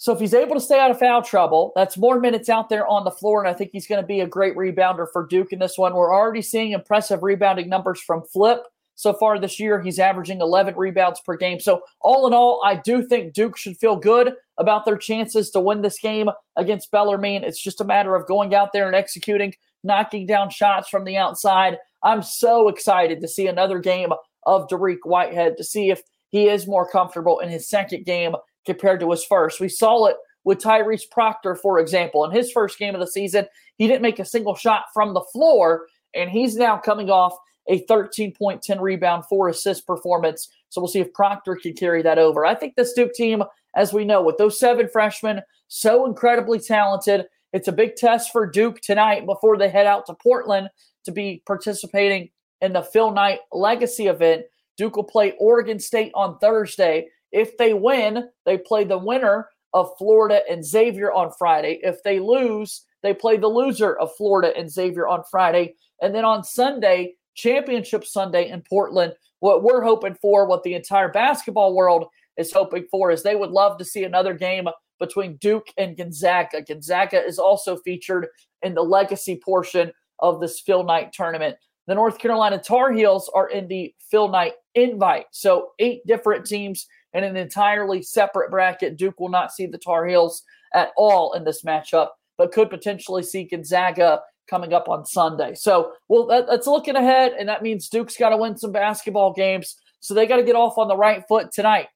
So 0.00 0.12
if 0.12 0.20
he's 0.20 0.34
able 0.34 0.54
to 0.54 0.60
stay 0.60 0.78
out 0.78 0.92
of 0.92 0.98
foul 0.98 1.22
trouble, 1.22 1.72
that's 1.74 1.96
more 1.96 2.20
minutes 2.20 2.48
out 2.48 2.68
there 2.68 2.86
on 2.86 3.04
the 3.04 3.10
floor, 3.10 3.42
and 3.42 3.52
I 3.52 3.56
think 3.56 3.70
he's 3.72 3.86
going 3.88 4.00
to 4.00 4.06
be 4.06 4.20
a 4.20 4.26
great 4.26 4.56
rebounder 4.56 5.06
for 5.12 5.26
Duke 5.26 5.52
in 5.52 5.58
this 5.58 5.76
one. 5.76 5.94
We're 5.94 6.14
already 6.14 6.42
seeing 6.42 6.70
impressive 6.70 7.24
rebounding 7.24 7.68
numbers 7.68 8.00
from 8.00 8.22
Flip 8.22 8.62
so 8.98 9.12
far 9.12 9.38
this 9.38 9.60
year. 9.60 9.80
He's 9.80 10.00
averaging 10.00 10.40
11 10.40 10.74
rebounds 10.76 11.20
per 11.20 11.36
game. 11.36 11.60
So 11.60 11.82
all 12.00 12.26
in 12.26 12.34
all, 12.34 12.60
I 12.64 12.74
do 12.74 13.00
think 13.00 13.32
Duke 13.32 13.56
should 13.56 13.76
feel 13.76 13.94
good 13.94 14.32
about 14.58 14.84
their 14.84 14.96
chances 14.96 15.50
to 15.52 15.60
win 15.60 15.82
this 15.82 16.00
game 16.00 16.28
against 16.56 16.90
Bellarmine. 16.90 17.44
It's 17.44 17.62
just 17.62 17.80
a 17.80 17.84
matter 17.84 18.16
of 18.16 18.26
going 18.26 18.56
out 18.56 18.72
there 18.72 18.88
and 18.88 18.96
executing, 18.96 19.54
knocking 19.84 20.26
down 20.26 20.50
shots 20.50 20.88
from 20.88 21.04
the 21.04 21.16
outside. 21.16 21.78
I'm 22.02 22.22
so 22.22 22.66
excited 22.66 23.20
to 23.20 23.28
see 23.28 23.46
another 23.46 23.78
game 23.78 24.10
of 24.46 24.66
Dariq 24.66 24.98
Whitehead 25.04 25.56
to 25.58 25.64
see 25.64 25.90
if 25.90 26.02
he 26.30 26.48
is 26.48 26.66
more 26.66 26.90
comfortable 26.90 27.38
in 27.38 27.50
his 27.50 27.68
second 27.68 28.04
game 28.04 28.34
compared 28.66 28.98
to 28.98 29.10
his 29.12 29.24
first. 29.24 29.60
We 29.60 29.68
saw 29.68 30.06
it 30.06 30.16
with 30.42 30.58
Tyrese 30.58 31.08
Proctor, 31.08 31.54
for 31.54 31.78
example. 31.78 32.24
In 32.24 32.32
his 32.32 32.50
first 32.50 32.80
game 32.80 32.96
of 32.96 33.00
the 33.00 33.06
season, 33.06 33.46
he 33.76 33.86
didn't 33.86 34.02
make 34.02 34.18
a 34.18 34.24
single 34.24 34.56
shot 34.56 34.86
from 34.92 35.14
the 35.14 35.24
floor, 35.32 35.86
and 36.16 36.28
he's 36.28 36.56
now 36.56 36.78
coming 36.78 37.10
off 37.10 37.36
a 37.68 37.80
13 37.86 38.32
point, 38.32 38.62
10 38.62 38.80
rebound, 38.80 39.24
four 39.26 39.48
assist 39.48 39.86
performance. 39.86 40.48
So 40.70 40.80
we'll 40.80 40.88
see 40.88 41.00
if 41.00 41.12
Proctor 41.12 41.56
can 41.56 41.74
carry 41.74 42.02
that 42.02 42.18
over. 42.18 42.44
I 42.44 42.54
think 42.54 42.74
this 42.74 42.92
Duke 42.92 43.12
team, 43.12 43.42
as 43.76 43.92
we 43.92 44.04
know, 44.04 44.22
with 44.22 44.38
those 44.38 44.58
seven 44.58 44.88
freshmen, 44.88 45.42
so 45.68 46.06
incredibly 46.06 46.58
talented. 46.58 47.26
It's 47.52 47.68
a 47.68 47.72
big 47.72 47.96
test 47.96 48.32
for 48.32 48.46
Duke 48.46 48.80
tonight 48.80 49.26
before 49.26 49.56
they 49.56 49.68
head 49.68 49.86
out 49.86 50.06
to 50.06 50.14
Portland 50.14 50.68
to 51.04 51.12
be 51.12 51.42
participating 51.46 52.30
in 52.60 52.72
the 52.72 52.82
Phil 52.82 53.10
Knight 53.10 53.40
Legacy 53.52 54.06
event. 54.06 54.44
Duke 54.76 54.96
will 54.96 55.04
play 55.04 55.34
Oregon 55.38 55.78
State 55.78 56.12
on 56.14 56.38
Thursday. 56.38 57.08
If 57.32 57.56
they 57.56 57.74
win, 57.74 58.28
they 58.44 58.58
play 58.58 58.84
the 58.84 58.98
winner 58.98 59.48
of 59.74 59.90
Florida 59.98 60.40
and 60.50 60.64
Xavier 60.64 61.12
on 61.12 61.30
Friday. 61.38 61.80
If 61.82 62.02
they 62.02 62.20
lose, 62.20 62.84
they 63.02 63.14
play 63.14 63.36
the 63.36 63.48
loser 63.48 63.96
of 63.96 64.14
Florida 64.16 64.56
and 64.56 64.70
Xavier 64.70 65.06
on 65.06 65.22
Friday. 65.30 65.74
And 66.00 66.14
then 66.14 66.24
on 66.24 66.44
Sunday, 66.44 67.14
Championship 67.38 68.04
Sunday 68.04 68.50
in 68.50 68.62
Portland, 68.68 69.14
what 69.38 69.62
we're 69.62 69.82
hoping 69.82 70.16
for, 70.20 70.46
what 70.46 70.64
the 70.64 70.74
entire 70.74 71.08
basketball 71.08 71.74
world 71.74 72.06
is 72.36 72.52
hoping 72.52 72.86
for, 72.90 73.12
is 73.12 73.22
they 73.22 73.36
would 73.36 73.50
love 73.50 73.78
to 73.78 73.84
see 73.84 74.02
another 74.02 74.34
game 74.34 74.68
between 74.98 75.36
Duke 75.36 75.68
and 75.78 75.96
Gonzaga. 75.96 76.62
Gonzaga 76.62 77.24
is 77.24 77.38
also 77.38 77.76
featured 77.76 78.26
in 78.62 78.74
the 78.74 78.82
legacy 78.82 79.40
portion 79.42 79.92
of 80.18 80.40
this 80.40 80.58
Phil 80.58 80.82
Knight 80.82 81.12
tournament. 81.12 81.56
The 81.86 81.94
North 81.94 82.18
Carolina 82.18 82.58
Tar 82.58 82.92
Heels 82.92 83.30
are 83.32 83.48
in 83.50 83.68
the 83.68 83.94
Phil 84.10 84.28
Knight 84.28 84.54
invite. 84.74 85.26
So, 85.30 85.70
eight 85.78 86.04
different 86.08 86.44
teams 86.44 86.88
in 87.12 87.22
an 87.22 87.36
entirely 87.36 88.02
separate 88.02 88.50
bracket. 88.50 88.96
Duke 88.96 89.20
will 89.20 89.28
not 89.28 89.52
see 89.52 89.66
the 89.66 89.78
Tar 89.78 90.06
Heels 90.06 90.42
at 90.74 90.90
all 90.96 91.34
in 91.34 91.44
this 91.44 91.62
matchup, 91.62 92.08
but 92.36 92.50
could 92.50 92.68
potentially 92.68 93.22
see 93.22 93.44
Gonzaga 93.44 94.22
coming 94.48 94.72
up 94.72 94.88
on 94.88 95.04
Sunday. 95.06 95.54
So, 95.54 95.92
well, 96.08 96.26
that, 96.26 96.46
that's 96.48 96.66
looking 96.66 96.96
ahead, 96.96 97.32
and 97.38 97.48
that 97.48 97.62
means 97.62 97.88
Duke's 97.88 98.16
got 98.16 98.30
to 98.30 98.36
win 98.36 98.56
some 98.56 98.72
basketball 98.72 99.32
games. 99.32 99.76
So 100.00 100.14
they 100.14 100.26
got 100.26 100.36
to 100.36 100.42
get 100.42 100.56
off 100.56 100.78
on 100.78 100.88
the 100.88 100.96
right 100.96 101.22
foot 101.28 101.52
tonight 101.52 101.88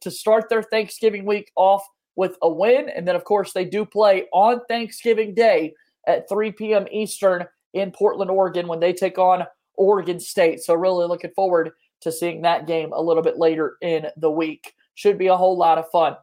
to 0.00 0.10
start 0.10 0.48
their 0.48 0.62
Thanksgiving 0.62 1.24
week 1.24 1.50
off 1.56 1.84
with 2.16 2.36
a 2.42 2.48
win. 2.48 2.88
And 2.88 3.06
then, 3.06 3.16
of 3.16 3.24
course, 3.24 3.52
they 3.52 3.64
do 3.64 3.84
play 3.84 4.26
on 4.32 4.60
Thanksgiving 4.68 5.34
Day 5.34 5.74
at 6.06 6.28
3 6.28 6.52
p.m. 6.52 6.86
Eastern 6.90 7.46
in 7.74 7.90
Portland, 7.90 8.30
Oregon, 8.30 8.68
when 8.68 8.80
they 8.80 8.92
take 8.92 9.18
on 9.18 9.44
Oregon 9.74 10.20
State. 10.20 10.60
So, 10.60 10.74
really 10.74 11.06
looking 11.06 11.32
forward 11.34 11.72
to 12.00 12.12
seeing 12.12 12.42
that 12.42 12.66
game 12.66 12.92
a 12.92 13.02
little 13.02 13.22
bit 13.22 13.38
later 13.38 13.76
in 13.82 14.06
the 14.16 14.30
week. 14.30 14.74
Should 14.94 15.18
be 15.18 15.28
a 15.28 15.36
whole 15.36 15.56
lot 15.56 15.78
of 15.78 15.90
fun. 15.90 16.16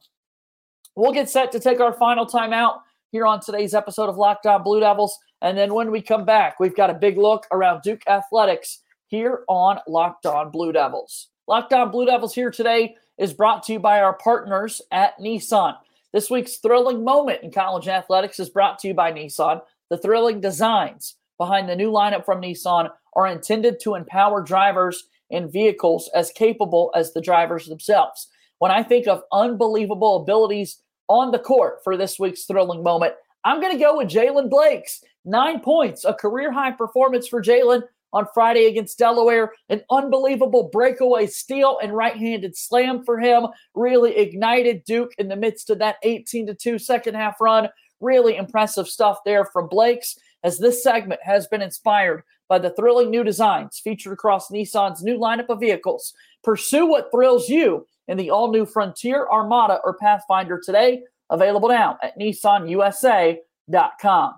We'll 0.96 1.12
get 1.12 1.30
set 1.30 1.52
to 1.52 1.60
take 1.60 1.82
our 1.82 1.94
final 1.94 2.26
time 2.26 2.54
out 2.54 2.82
here 3.12 3.26
on 3.26 3.40
today's 3.40 3.74
episode 3.74 4.10
of 4.10 4.18
Locked 4.18 4.46
On 4.46 4.64
Blue 4.64 4.80
Devils. 4.80 5.18
And 5.46 5.56
then 5.56 5.76
when 5.76 5.92
we 5.92 6.02
come 6.02 6.26
back, 6.26 6.60
we've 6.60 6.76
got 6.76 6.90
a 6.90 6.96
big 6.96 7.20
look 7.20 7.46
around 7.52 7.84
Duke 7.84 8.02
Athletics 8.08 8.80
here 9.06 9.44
on 9.48 9.78
Locked 9.88 10.26
On 10.26 10.50
Blue 10.50 10.72
Devils. 10.72 11.28
Locked 11.48 11.72
On 11.72 11.92
Blue 11.92 12.08
Devils 12.08 12.34
here 12.34 12.50
today 12.50 12.96
is 13.20 13.32
brought 13.32 13.62
to 13.66 13.74
you 13.74 13.80
by 13.80 14.02
our 14.02 14.14
partners 14.14 14.82
at 14.92 15.16
Nissan. 15.20 15.78
This 16.12 16.32
week's 16.32 16.58
thrilling 16.58 17.04
moment 17.04 17.44
in 17.44 17.52
college 17.52 17.88
athletics 17.88 18.40
is 18.40 18.50
brought 18.50 18.80
to 18.80 18.88
you 18.88 18.96
by 18.96 19.12
Nissan. 19.12 19.62
The 19.92 20.00
thrilling 20.00 20.42
designs 20.42 21.14
behind 21.38 21.70
the 21.70 21.76
new 21.76 21.92
lineup 21.92 22.26
from 22.26 22.42
Nissan 22.42 22.90
are 23.14 23.28
intended 23.28 23.80
to 23.82 23.94
empower 23.94 24.42
drivers 24.42 25.04
and 25.30 25.54
vehicles 25.54 26.10
as 26.16 26.32
capable 26.32 26.92
as 26.96 27.14
the 27.14 27.22
drivers 27.22 27.68
themselves. 27.68 28.30
When 28.58 28.72
I 28.72 28.82
think 28.82 29.08
of 29.08 29.22
unbelievable 29.32 30.24
abilities 30.24 30.82
on 31.08 31.30
the 31.30 31.38
court 31.38 31.84
for 31.84 31.98
this 31.98 32.18
week's 32.18 32.46
thrilling 32.46 32.82
moment, 32.82 33.14
I'm 33.46 33.62
going 33.62 33.74
to 33.74 33.80
go 33.80 33.98
with 33.98 34.10
Jaylen 34.10 34.50
Blakes. 34.50 35.04
Nine 35.24 35.60
points, 35.60 36.04
a 36.04 36.14
career 36.14 36.52
high 36.52 36.72
performance 36.72 37.28
for 37.28 37.44
Jaylen 37.44 37.84
on 38.12 38.26
Friday 38.34 38.66
against 38.66 38.98
Delaware. 38.98 39.54
An 39.70 39.82
unbelievable 39.92 40.70
breakaway 40.74 41.28
steal 41.28 41.78
and 41.82 41.96
right 41.96 42.18
handed 42.18 42.58
slam 42.58 43.04
for 43.04 43.20
him. 43.20 43.46
Really 43.76 44.18
ignited 44.18 44.84
Duke 44.84 45.12
in 45.20 45.28
the 45.28 45.36
midst 45.36 45.70
of 45.70 45.78
that 45.78 45.98
18 46.02 46.48
to 46.48 46.56
2 46.56 46.80
second 46.80 47.14
half 47.14 47.40
run. 47.40 47.70
Really 48.00 48.36
impressive 48.36 48.88
stuff 48.88 49.20
there 49.26 49.46
from 49.46 49.70
Blakes, 49.70 50.18
as 50.44 50.58
this 50.58 50.82
segment 50.82 51.22
has 51.24 51.46
been 51.48 51.62
inspired 51.62 52.24
by 52.48 52.58
the 52.58 52.72
thrilling 52.72 53.12
new 53.12 53.24
designs 53.24 53.80
featured 53.80 54.14
across 54.14 54.50
Nissan's 54.50 55.04
new 55.04 55.20
lineup 55.20 55.50
of 55.50 55.60
vehicles. 55.60 56.14
Pursue 56.44 56.88
what 56.88 57.12
thrills 57.12 57.48
you 57.48 57.86
in 58.08 58.18
the 58.18 58.32
all 58.32 58.52
new 58.52 58.66
Frontier, 58.66 59.28
Armada, 59.32 59.80
or 59.84 59.98
Pathfinder 59.98 60.60
today. 60.64 61.04
Available 61.30 61.70
now 61.70 61.98
at 62.04 62.20
nissanusa.com. 62.20 64.34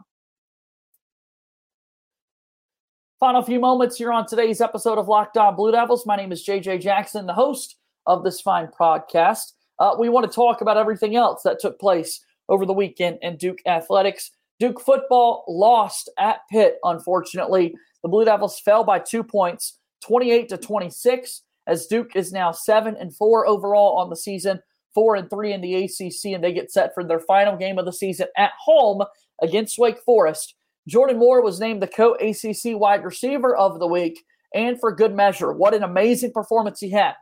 Final 3.19 3.41
few 3.41 3.59
moments 3.59 3.97
here 3.97 4.11
on 4.11 4.27
today's 4.27 4.61
episode 4.61 4.99
of 4.99 5.07
Locked 5.07 5.37
On 5.37 5.55
Blue 5.55 5.71
Devils. 5.71 6.05
My 6.05 6.15
name 6.15 6.31
is 6.31 6.45
JJ 6.45 6.81
Jackson, 6.81 7.25
the 7.25 7.33
host 7.33 7.77
of 8.05 8.23
this 8.23 8.39
fine 8.39 8.69
podcast. 8.79 9.53
Uh, 9.79 9.95
we 9.99 10.09
want 10.09 10.29
to 10.29 10.33
talk 10.33 10.61
about 10.61 10.77
everything 10.77 11.15
else 11.15 11.41
that 11.43 11.59
took 11.59 11.79
place 11.79 12.23
over 12.47 12.65
the 12.65 12.73
weekend 12.73 13.17
in 13.21 13.37
Duke 13.37 13.59
athletics. 13.65 14.31
Duke 14.59 14.79
football 14.79 15.43
lost 15.47 16.09
at 16.17 16.41
Pitt, 16.51 16.77
unfortunately. 16.83 17.75
The 18.03 18.09
Blue 18.09 18.23
Devils 18.23 18.59
fell 18.59 18.83
by 18.83 18.99
two 18.99 19.23
points, 19.23 19.79
28 20.01 20.49
to 20.49 20.57
26, 20.57 21.41
as 21.65 21.87
Duke 21.87 22.15
is 22.15 22.31
now 22.31 22.51
7 22.51 22.95
and 22.95 23.15
4 23.15 23.47
overall 23.47 23.97
on 23.97 24.09
the 24.09 24.15
season, 24.15 24.59
4 24.97 25.15
and 25.15 25.29
3 25.29 25.53
in 25.53 25.61
the 25.61 25.83
ACC, 25.83 26.33
and 26.33 26.43
they 26.43 26.51
get 26.51 26.71
set 26.71 26.95
for 26.95 27.03
their 27.03 27.19
final 27.19 27.55
game 27.55 27.77
of 27.77 27.85
the 27.85 27.93
season 27.93 28.25
at 28.35 28.51
home 28.65 29.03
against 29.43 29.77
Wake 29.77 29.99
Forest 29.99 30.55
Jordan 30.87 31.17
Moore 31.17 31.41
was 31.41 31.59
named 31.59 31.81
the 31.81 31.87
co 31.87 32.13
ACC 32.13 32.79
wide 32.79 33.03
receiver 33.03 33.55
of 33.55 33.79
the 33.79 33.87
week, 33.87 34.23
and 34.53 34.79
for 34.79 34.95
good 34.95 35.13
measure. 35.13 35.51
What 35.51 35.73
an 35.73 35.83
amazing 35.83 36.31
performance 36.31 36.79
he 36.79 36.89
had 36.89 37.13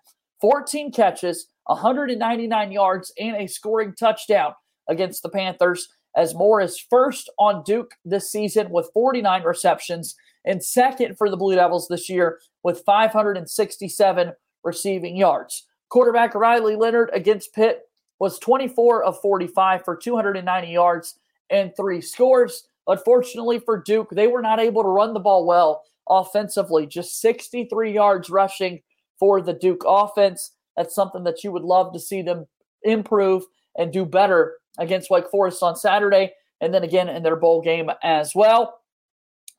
14 0.42 0.92
catches, 0.92 1.48
199 1.66 2.72
yards, 2.72 3.12
and 3.20 3.36
a 3.36 3.48
scoring 3.48 3.94
touchdown 4.00 4.54
against 4.88 5.24
the 5.24 5.30
Panthers. 5.30 5.90
As 6.16 6.34
Moore 6.34 6.62
is 6.62 6.80
first 6.80 7.30
on 7.40 7.64
Duke 7.64 7.92
this 8.06 8.32
season 8.32 8.70
with 8.70 8.90
49 8.94 9.44
receptions, 9.44 10.16
and 10.46 10.64
second 10.64 11.18
for 11.18 11.30
the 11.30 11.36
Blue 11.36 11.56
Devils 11.56 11.88
this 11.90 12.08
year 12.08 12.40
with 12.64 12.84
567 12.86 14.32
receiving 14.64 15.18
yards. 15.18 15.68
Quarterback 15.90 16.36
Riley 16.36 16.76
Leonard 16.76 17.10
against 17.14 17.54
Pitt 17.54 17.90
was 18.20 18.40
24 18.40 19.04
of 19.04 19.20
45 19.22 19.84
for 19.84 19.96
290 19.96 20.68
yards 20.68 21.20
and 21.50 21.76
three 21.76 22.02
scores. 22.02 22.68
Unfortunately 22.88 23.60
for 23.60 23.82
Duke, 23.82 24.10
they 24.12 24.28
were 24.28 24.42
not 24.42 24.60
able 24.60 24.84
to 24.84 24.90
run 24.90 25.14
the 25.14 25.20
ball 25.20 25.46
well 25.46 25.84
offensively, 26.10 26.86
just 26.86 27.20
63 27.20 27.92
yards 27.92 28.30
rushing 28.30 28.82
for 29.20 29.42
the 29.42 29.54
Duke 29.54 29.84
offense. 29.86 30.52
That's 30.78 30.94
something 30.94 31.24
that 31.24 31.44
you 31.44 31.52
would 31.52 31.64
love 31.64 31.94
to 31.94 32.00
see 32.00 32.22
them 32.22 32.48
improve 32.84 33.44
and 33.78 33.92
do 33.92 34.06
better 34.06 34.58
against 34.78 35.10
Wake 35.10 35.30
Forest 35.30 35.64
on 35.64 35.76
Saturday, 35.76 36.34
and 36.62 36.74
then 36.74 36.84
again 36.84 37.10
in 37.10 37.24
their 37.24 37.36
bowl 37.36 37.62
game 37.62 37.90
as 38.04 38.34
well. 38.36 38.82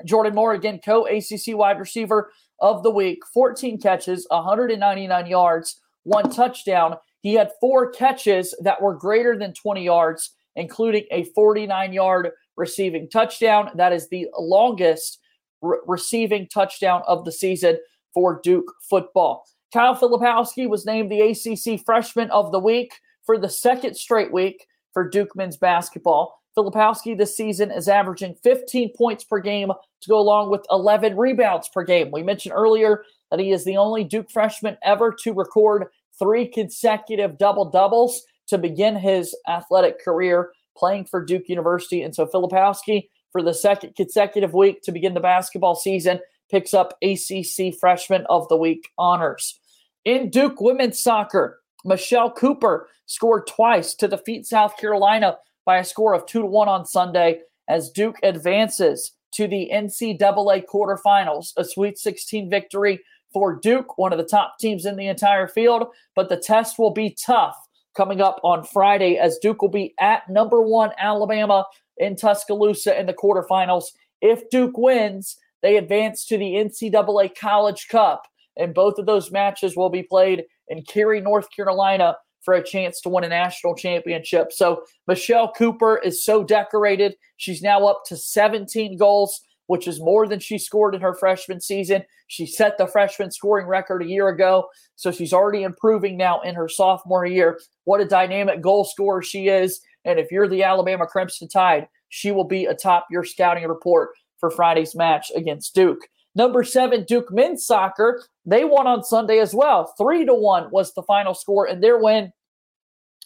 Jordan 0.04 0.34
Moore, 0.34 0.52
again, 0.52 0.78
co 0.84 1.06
ACC 1.06 1.56
wide 1.56 1.78
receiver 1.78 2.30
of 2.60 2.82
the 2.82 2.90
week, 2.90 3.20
14 3.32 3.80
catches, 3.80 4.26
199 4.30 5.26
yards, 5.26 5.80
one 6.06 6.30
touchdown. 6.30 6.96
He 7.20 7.34
had 7.34 7.50
four 7.60 7.90
catches 7.90 8.54
that 8.62 8.80
were 8.80 8.94
greater 8.94 9.36
than 9.36 9.52
20 9.52 9.84
yards, 9.84 10.30
including 10.54 11.04
a 11.10 11.24
49 11.34 11.92
yard 11.92 12.30
receiving 12.56 13.08
touchdown. 13.10 13.70
That 13.74 13.92
is 13.92 14.08
the 14.08 14.28
longest 14.38 15.18
re- 15.60 15.78
receiving 15.86 16.48
touchdown 16.48 17.02
of 17.06 17.24
the 17.24 17.32
season 17.32 17.78
for 18.14 18.40
Duke 18.42 18.72
football. 18.88 19.44
Kyle 19.72 19.96
Filipowski 19.96 20.68
was 20.68 20.86
named 20.86 21.10
the 21.10 21.20
ACC 21.20 21.84
Freshman 21.84 22.30
of 22.30 22.52
the 22.52 22.60
Week 22.60 22.94
for 23.24 23.36
the 23.36 23.48
second 23.48 23.96
straight 23.96 24.32
week 24.32 24.66
for 24.92 25.08
Duke 25.08 25.34
men's 25.34 25.56
basketball. 25.56 26.40
Filipowski 26.56 27.18
this 27.18 27.36
season 27.36 27.70
is 27.70 27.88
averaging 27.88 28.34
15 28.42 28.92
points 28.96 29.24
per 29.24 29.40
game 29.40 29.68
to 30.00 30.08
go 30.08 30.18
along 30.18 30.50
with 30.50 30.64
11 30.70 31.16
rebounds 31.16 31.68
per 31.68 31.84
game. 31.84 32.10
We 32.10 32.22
mentioned 32.22 32.54
earlier 32.56 33.02
that 33.30 33.40
he 33.40 33.52
is 33.52 33.64
the 33.64 33.76
only 33.76 34.04
Duke 34.04 34.30
freshman 34.30 34.76
ever 34.82 35.14
to 35.22 35.32
record 35.32 35.86
three 36.18 36.46
consecutive 36.46 37.38
double 37.38 37.70
doubles 37.70 38.22
to 38.48 38.58
begin 38.58 38.96
his 38.96 39.36
athletic 39.48 40.02
career 40.02 40.52
playing 40.76 41.04
for 41.04 41.24
Duke 41.24 41.48
University. 41.48 42.02
And 42.02 42.14
so 42.14 42.26
Filipowski, 42.26 43.08
for 43.32 43.42
the 43.42 43.54
second 43.54 43.96
consecutive 43.96 44.54
week 44.54 44.82
to 44.82 44.92
begin 44.92 45.14
the 45.14 45.20
basketball 45.20 45.74
season, 45.74 46.20
picks 46.50 46.74
up 46.74 46.96
ACC 47.02 47.74
Freshman 47.78 48.24
of 48.28 48.48
the 48.48 48.56
Week 48.56 48.88
honors. 48.98 49.58
In 50.04 50.30
Duke 50.30 50.60
women's 50.60 51.02
soccer, 51.02 51.60
Michelle 51.84 52.30
Cooper 52.30 52.88
scored 53.06 53.46
twice 53.46 53.94
to 53.94 54.08
defeat 54.08 54.46
South 54.46 54.76
Carolina 54.76 55.38
by 55.64 55.78
a 55.78 55.84
score 55.84 56.14
of 56.14 56.26
2 56.26 56.40
to 56.40 56.46
1 56.46 56.68
on 56.68 56.86
Sunday 56.86 57.40
as 57.68 57.90
Duke 57.90 58.16
advances 58.22 59.12
to 59.32 59.48
the 59.48 59.70
NCAA 59.72 60.64
quarterfinals, 60.66 61.52
a 61.56 61.64
Sweet 61.64 61.98
16 61.98 62.48
victory 62.48 63.00
for 63.36 63.54
Duke, 63.54 63.98
one 63.98 64.14
of 64.14 64.18
the 64.18 64.24
top 64.24 64.58
teams 64.58 64.86
in 64.86 64.96
the 64.96 65.08
entire 65.08 65.46
field. 65.46 65.88
But 66.14 66.30
the 66.30 66.38
test 66.38 66.78
will 66.78 66.94
be 66.94 67.14
tough 67.22 67.54
coming 67.94 68.22
up 68.22 68.40
on 68.42 68.64
Friday 68.64 69.18
as 69.18 69.36
Duke 69.42 69.60
will 69.60 69.68
be 69.68 69.92
at 70.00 70.26
number 70.30 70.62
one 70.62 70.92
Alabama 70.98 71.66
in 71.98 72.16
Tuscaloosa 72.16 72.98
in 72.98 73.04
the 73.04 73.12
quarterfinals. 73.12 73.88
If 74.22 74.48
Duke 74.48 74.78
wins, 74.78 75.36
they 75.60 75.76
advance 75.76 76.24
to 76.28 76.38
the 76.38 76.54
NCAA 76.54 77.38
College 77.38 77.88
Cup. 77.90 78.22
And 78.56 78.72
both 78.72 78.98
of 78.98 79.04
those 79.04 79.30
matches 79.30 79.76
will 79.76 79.90
be 79.90 80.02
played 80.02 80.44
in 80.68 80.82
Cary, 80.84 81.20
North 81.20 81.48
Carolina 81.54 82.16
for 82.42 82.54
a 82.54 82.64
chance 82.64 83.02
to 83.02 83.10
win 83.10 83.24
a 83.24 83.28
national 83.28 83.74
championship. 83.74 84.50
So 84.50 84.84
Michelle 85.06 85.52
Cooper 85.52 85.98
is 85.98 86.24
so 86.24 86.42
decorated. 86.42 87.16
She's 87.36 87.60
now 87.60 87.86
up 87.86 88.04
to 88.06 88.16
17 88.16 88.96
goals, 88.96 89.42
which 89.66 89.88
is 89.88 90.00
more 90.00 90.26
than 90.26 90.40
she 90.40 90.58
scored 90.58 90.94
in 90.94 91.00
her 91.00 91.14
freshman 91.14 91.60
season. 91.60 92.02
She 92.28 92.46
set 92.46 92.78
the 92.78 92.86
freshman 92.86 93.30
scoring 93.30 93.66
record 93.66 94.02
a 94.02 94.06
year 94.06 94.28
ago. 94.28 94.68
So 94.96 95.10
she's 95.10 95.32
already 95.32 95.62
improving 95.62 96.16
now 96.16 96.40
in 96.40 96.54
her 96.54 96.68
sophomore 96.68 97.26
year. 97.26 97.60
What 97.84 98.00
a 98.00 98.04
dynamic 98.04 98.60
goal 98.60 98.84
scorer 98.84 99.22
she 99.22 99.48
is. 99.48 99.80
And 100.04 100.18
if 100.18 100.30
you're 100.30 100.48
the 100.48 100.62
Alabama 100.62 101.06
Crimson 101.06 101.48
Tide, 101.48 101.88
she 102.08 102.30
will 102.32 102.44
be 102.44 102.66
atop 102.66 103.06
your 103.10 103.24
scouting 103.24 103.66
report 103.66 104.10
for 104.38 104.50
Friday's 104.50 104.94
match 104.94 105.32
against 105.34 105.74
Duke. 105.74 106.00
Number 106.34 106.64
seven, 106.64 107.04
Duke 107.04 107.32
men's 107.32 107.64
soccer. 107.64 108.22
They 108.44 108.64
won 108.64 108.86
on 108.86 109.02
Sunday 109.02 109.38
as 109.38 109.54
well. 109.54 109.94
Three 109.98 110.24
to 110.26 110.34
one 110.34 110.70
was 110.70 110.92
the 110.92 111.02
final 111.02 111.34
score 111.34 111.66
in 111.66 111.80
their 111.80 111.98
win 111.98 112.32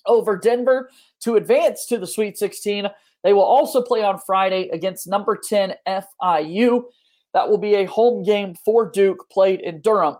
over 0.06 0.36
Denver 0.36 0.90
to 1.24 1.36
advance 1.36 1.86
to 1.86 1.98
the 1.98 2.06
Sweet 2.06 2.38
16. 2.38 2.88
They 3.22 3.32
will 3.32 3.42
also 3.42 3.82
play 3.82 4.02
on 4.02 4.18
Friday 4.18 4.68
against 4.72 5.08
number 5.08 5.36
10 5.36 5.74
FIU. 5.86 6.84
That 7.34 7.48
will 7.48 7.58
be 7.58 7.74
a 7.76 7.84
home 7.84 8.24
game 8.24 8.54
for 8.64 8.90
Duke 8.90 9.28
played 9.30 9.60
in 9.60 9.80
Durham. 9.80 10.16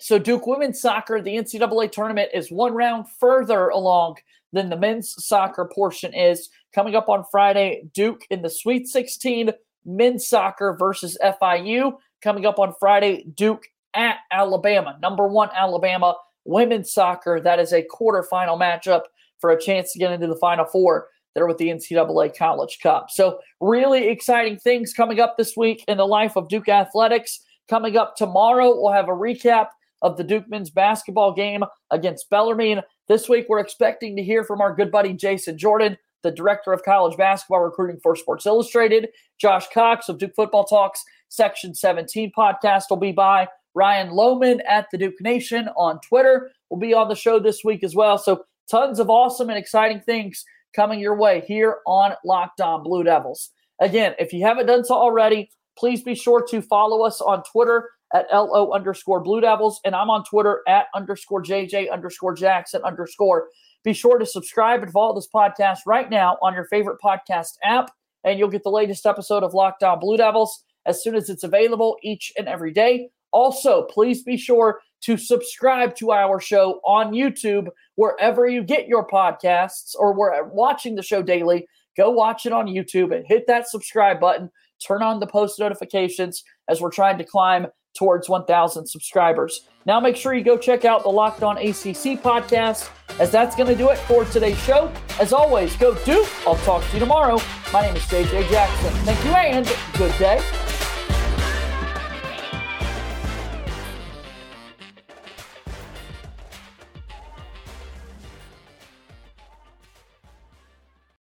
So, 0.00 0.18
Duke 0.18 0.46
women's 0.46 0.80
soccer, 0.80 1.22
the 1.22 1.36
NCAA 1.36 1.92
tournament 1.92 2.30
is 2.34 2.50
one 2.50 2.74
round 2.74 3.06
further 3.20 3.68
along 3.68 4.16
than 4.52 4.68
the 4.68 4.76
men's 4.76 5.14
soccer 5.24 5.70
portion 5.72 6.12
is. 6.12 6.48
Coming 6.74 6.96
up 6.96 7.08
on 7.08 7.24
Friday, 7.30 7.84
Duke 7.94 8.22
in 8.30 8.42
the 8.42 8.50
Sweet 8.50 8.88
16, 8.88 9.50
men's 9.84 10.26
soccer 10.26 10.76
versus 10.78 11.16
FIU. 11.22 11.92
Coming 12.22 12.46
up 12.46 12.58
on 12.58 12.74
Friday, 12.80 13.24
Duke 13.34 13.66
at 13.94 14.16
Alabama, 14.32 14.98
number 15.00 15.28
one 15.28 15.50
Alabama 15.54 16.16
women's 16.44 16.92
soccer. 16.92 17.40
That 17.40 17.60
is 17.60 17.72
a 17.72 17.82
quarterfinal 17.82 18.58
matchup 18.58 19.02
for 19.40 19.50
a 19.50 19.60
chance 19.60 19.92
to 19.92 19.98
get 20.00 20.10
into 20.10 20.26
the 20.26 20.36
Final 20.36 20.64
Four 20.64 21.08
there 21.34 21.46
with 21.46 21.58
the 21.58 21.68
NCAA 21.68 22.36
College 22.36 22.78
Cup. 22.82 23.10
So, 23.10 23.40
really 23.60 24.08
exciting 24.08 24.58
things 24.58 24.92
coming 24.92 25.20
up 25.20 25.36
this 25.36 25.56
week 25.56 25.84
in 25.88 25.98
the 25.98 26.06
life 26.06 26.36
of 26.36 26.48
Duke 26.48 26.68
Athletics. 26.68 27.40
Coming 27.68 27.96
up 27.96 28.16
tomorrow, 28.16 28.74
we'll 28.74 28.92
have 28.92 29.08
a 29.08 29.12
recap 29.12 29.68
of 30.02 30.16
the 30.16 30.24
Duke 30.24 30.48
men's 30.48 30.70
basketball 30.70 31.32
game 31.32 31.64
against 31.90 32.28
Bellarmine. 32.30 32.82
This 33.08 33.28
week, 33.28 33.46
we're 33.48 33.58
expecting 33.60 34.16
to 34.16 34.22
hear 34.22 34.44
from 34.44 34.60
our 34.60 34.74
good 34.74 34.90
buddy 34.90 35.12
Jason 35.12 35.56
Jordan, 35.58 35.96
the 36.22 36.30
director 36.30 36.72
of 36.72 36.82
college 36.82 37.16
basketball 37.16 37.60
recruiting 37.60 37.98
for 38.02 38.14
Sports 38.14 38.46
Illustrated. 38.46 39.08
Josh 39.40 39.66
Cox 39.72 40.08
of 40.08 40.18
Duke 40.18 40.34
Football 40.36 40.64
Talks 40.64 41.02
Section 41.28 41.74
17 41.74 42.32
podcast 42.36 42.84
will 42.90 42.96
be 42.96 43.12
by. 43.12 43.48
Ryan 43.74 44.10
Lohman 44.10 44.60
at 44.68 44.86
the 44.92 44.98
Duke 44.98 45.20
Nation 45.20 45.68
on 45.76 45.98
Twitter 46.00 46.50
will 46.70 46.78
be 46.78 46.94
on 46.94 47.08
the 47.08 47.16
show 47.16 47.40
this 47.40 47.64
week 47.64 47.82
as 47.82 47.94
well. 47.94 48.18
So, 48.18 48.44
tons 48.70 48.98
of 48.98 49.10
awesome 49.10 49.48
and 49.48 49.58
exciting 49.58 50.00
things 50.00 50.44
coming 50.74 51.00
your 51.00 51.16
way 51.16 51.42
here 51.46 51.78
on 51.86 52.12
Locked 52.24 52.60
On 52.60 52.82
Blue 52.82 53.04
Devils. 53.04 53.50
Again, 53.80 54.14
if 54.18 54.32
you 54.32 54.44
haven't 54.44 54.66
done 54.66 54.84
so 54.84 54.94
already, 54.94 55.50
please 55.78 56.02
be 56.02 56.14
sure 56.14 56.44
to 56.50 56.62
follow 56.62 57.04
us 57.04 57.20
on 57.20 57.42
Twitter 57.50 57.90
at 58.14 58.26
LO 58.32 58.72
underscore 58.72 59.20
Blue 59.20 59.40
Devils. 59.40 59.80
And 59.84 59.94
I'm 59.94 60.10
on 60.10 60.24
Twitter 60.24 60.62
at 60.68 60.86
underscore 60.94 61.42
JJ 61.42 61.90
underscore 61.90 62.34
Jackson 62.34 62.82
underscore. 62.84 63.48
Be 63.82 63.92
sure 63.92 64.18
to 64.18 64.26
subscribe 64.26 64.82
and 64.82 64.92
follow 64.92 65.14
this 65.14 65.28
podcast 65.34 65.80
right 65.86 66.08
now 66.08 66.38
on 66.42 66.54
your 66.54 66.66
favorite 66.66 66.98
podcast 67.04 67.50
app, 67.62 67.90
and 68.24 68.38
you'll 68.38 68.48
get 68.48 68.62
the 68.62 68.70
latest 68.70 69.04
episode 69.04 69.42
of 69.42 69.52
Locked 69.52 69.82
On 69.82 70.00
Blue 70.00 70.16
Devils 70.16 70.64
as 70.86 71.02
soon 71.02 71.14
as 71.14 71.28
it's 71.28 71.44
available 71.44 71.96
each 72.02 72.32
and 72.38 72.48
every 72.48 72.72
day. 72.72 73.08
Also, 73.32 73.82
please 73.90 74.22
be 74.22 74.36
sure 74.36 74.80
to 75.04 75.16
subscribe 75.16 75.94
to 75.96 76.12
our 76.12 76.40
show 76.40 76.80
on 76.84 77.12
YouTube, 77.12 77.68
wherever 77.96 78.46
you 78.46 78.62
get 78.62 78.88
your 78.88 79.06
podcasts 79.06 79.94
or 79.98 80.14
we're 80.14 80.44
watching 80.44 80.94
the 80.94 81.02
show 81.02 81.22
daily. 81.22 81.66
Go 81.96 82.10
watch 82.10 82.46
it 82.46 82.52
on 82.52 82.66
YouTube 82.66 83.14
and 83.14 83.24
hit 83.26 83.46
that 83.46 83.68
subscribe 83.68 84.18
button. 84.18 84.50
Turn 84.84 85.02
on 85.02 85.20
the 85.20 85.26
post 85.26 85.58
notifications 85.58 86.42
as 86.68 86.80
we're 86.80 86.90
trying 86.90 87.18
to 87.18 87.24
climb 87.24 87.66
towards 87.96 88.28
1,000 88.28 88.86
subscribers. 88.86 89.68
Now, 89.86 90.00
make 90.00 90.16
sure 90.16 90.34
you 90.34 90.42
go 90.42 90.58
check 90.58 90.84
out 90.84 91.02
the 91.02 91.10
Locked 91.10 91.42
On 91.42 91.58
ACC 91.58 92.20
podcast, 92.20 92.90
as 93.20 93.30
that's 93.30 93.54
going 93.54 93.68
to 93.68 93.76
do 93.76 93.90
it 93.90 93.98
for 93.98 94.24
today's 94.24 94.58
show. 94.58 94.92
As 95.20 95.32
always, 95.32 95.76
go 95.76 95.94
Duke. 96.04 96.28
I'll 96.46 96.56
talk 96.56 96.82
to 96.82 96.92
you 96.94 97.00
tomorrow. 97.00 97.38
My 97.72 97.82
name 97.82 97.94
is 97.94 98.02
JJ 98.02 98.50
Jackson. 98.50 98.90
Thank 99.04 99.24
you 99.24 99.30
and 99.32 99.76
good 99.96 100.16
day. 100.18 100.63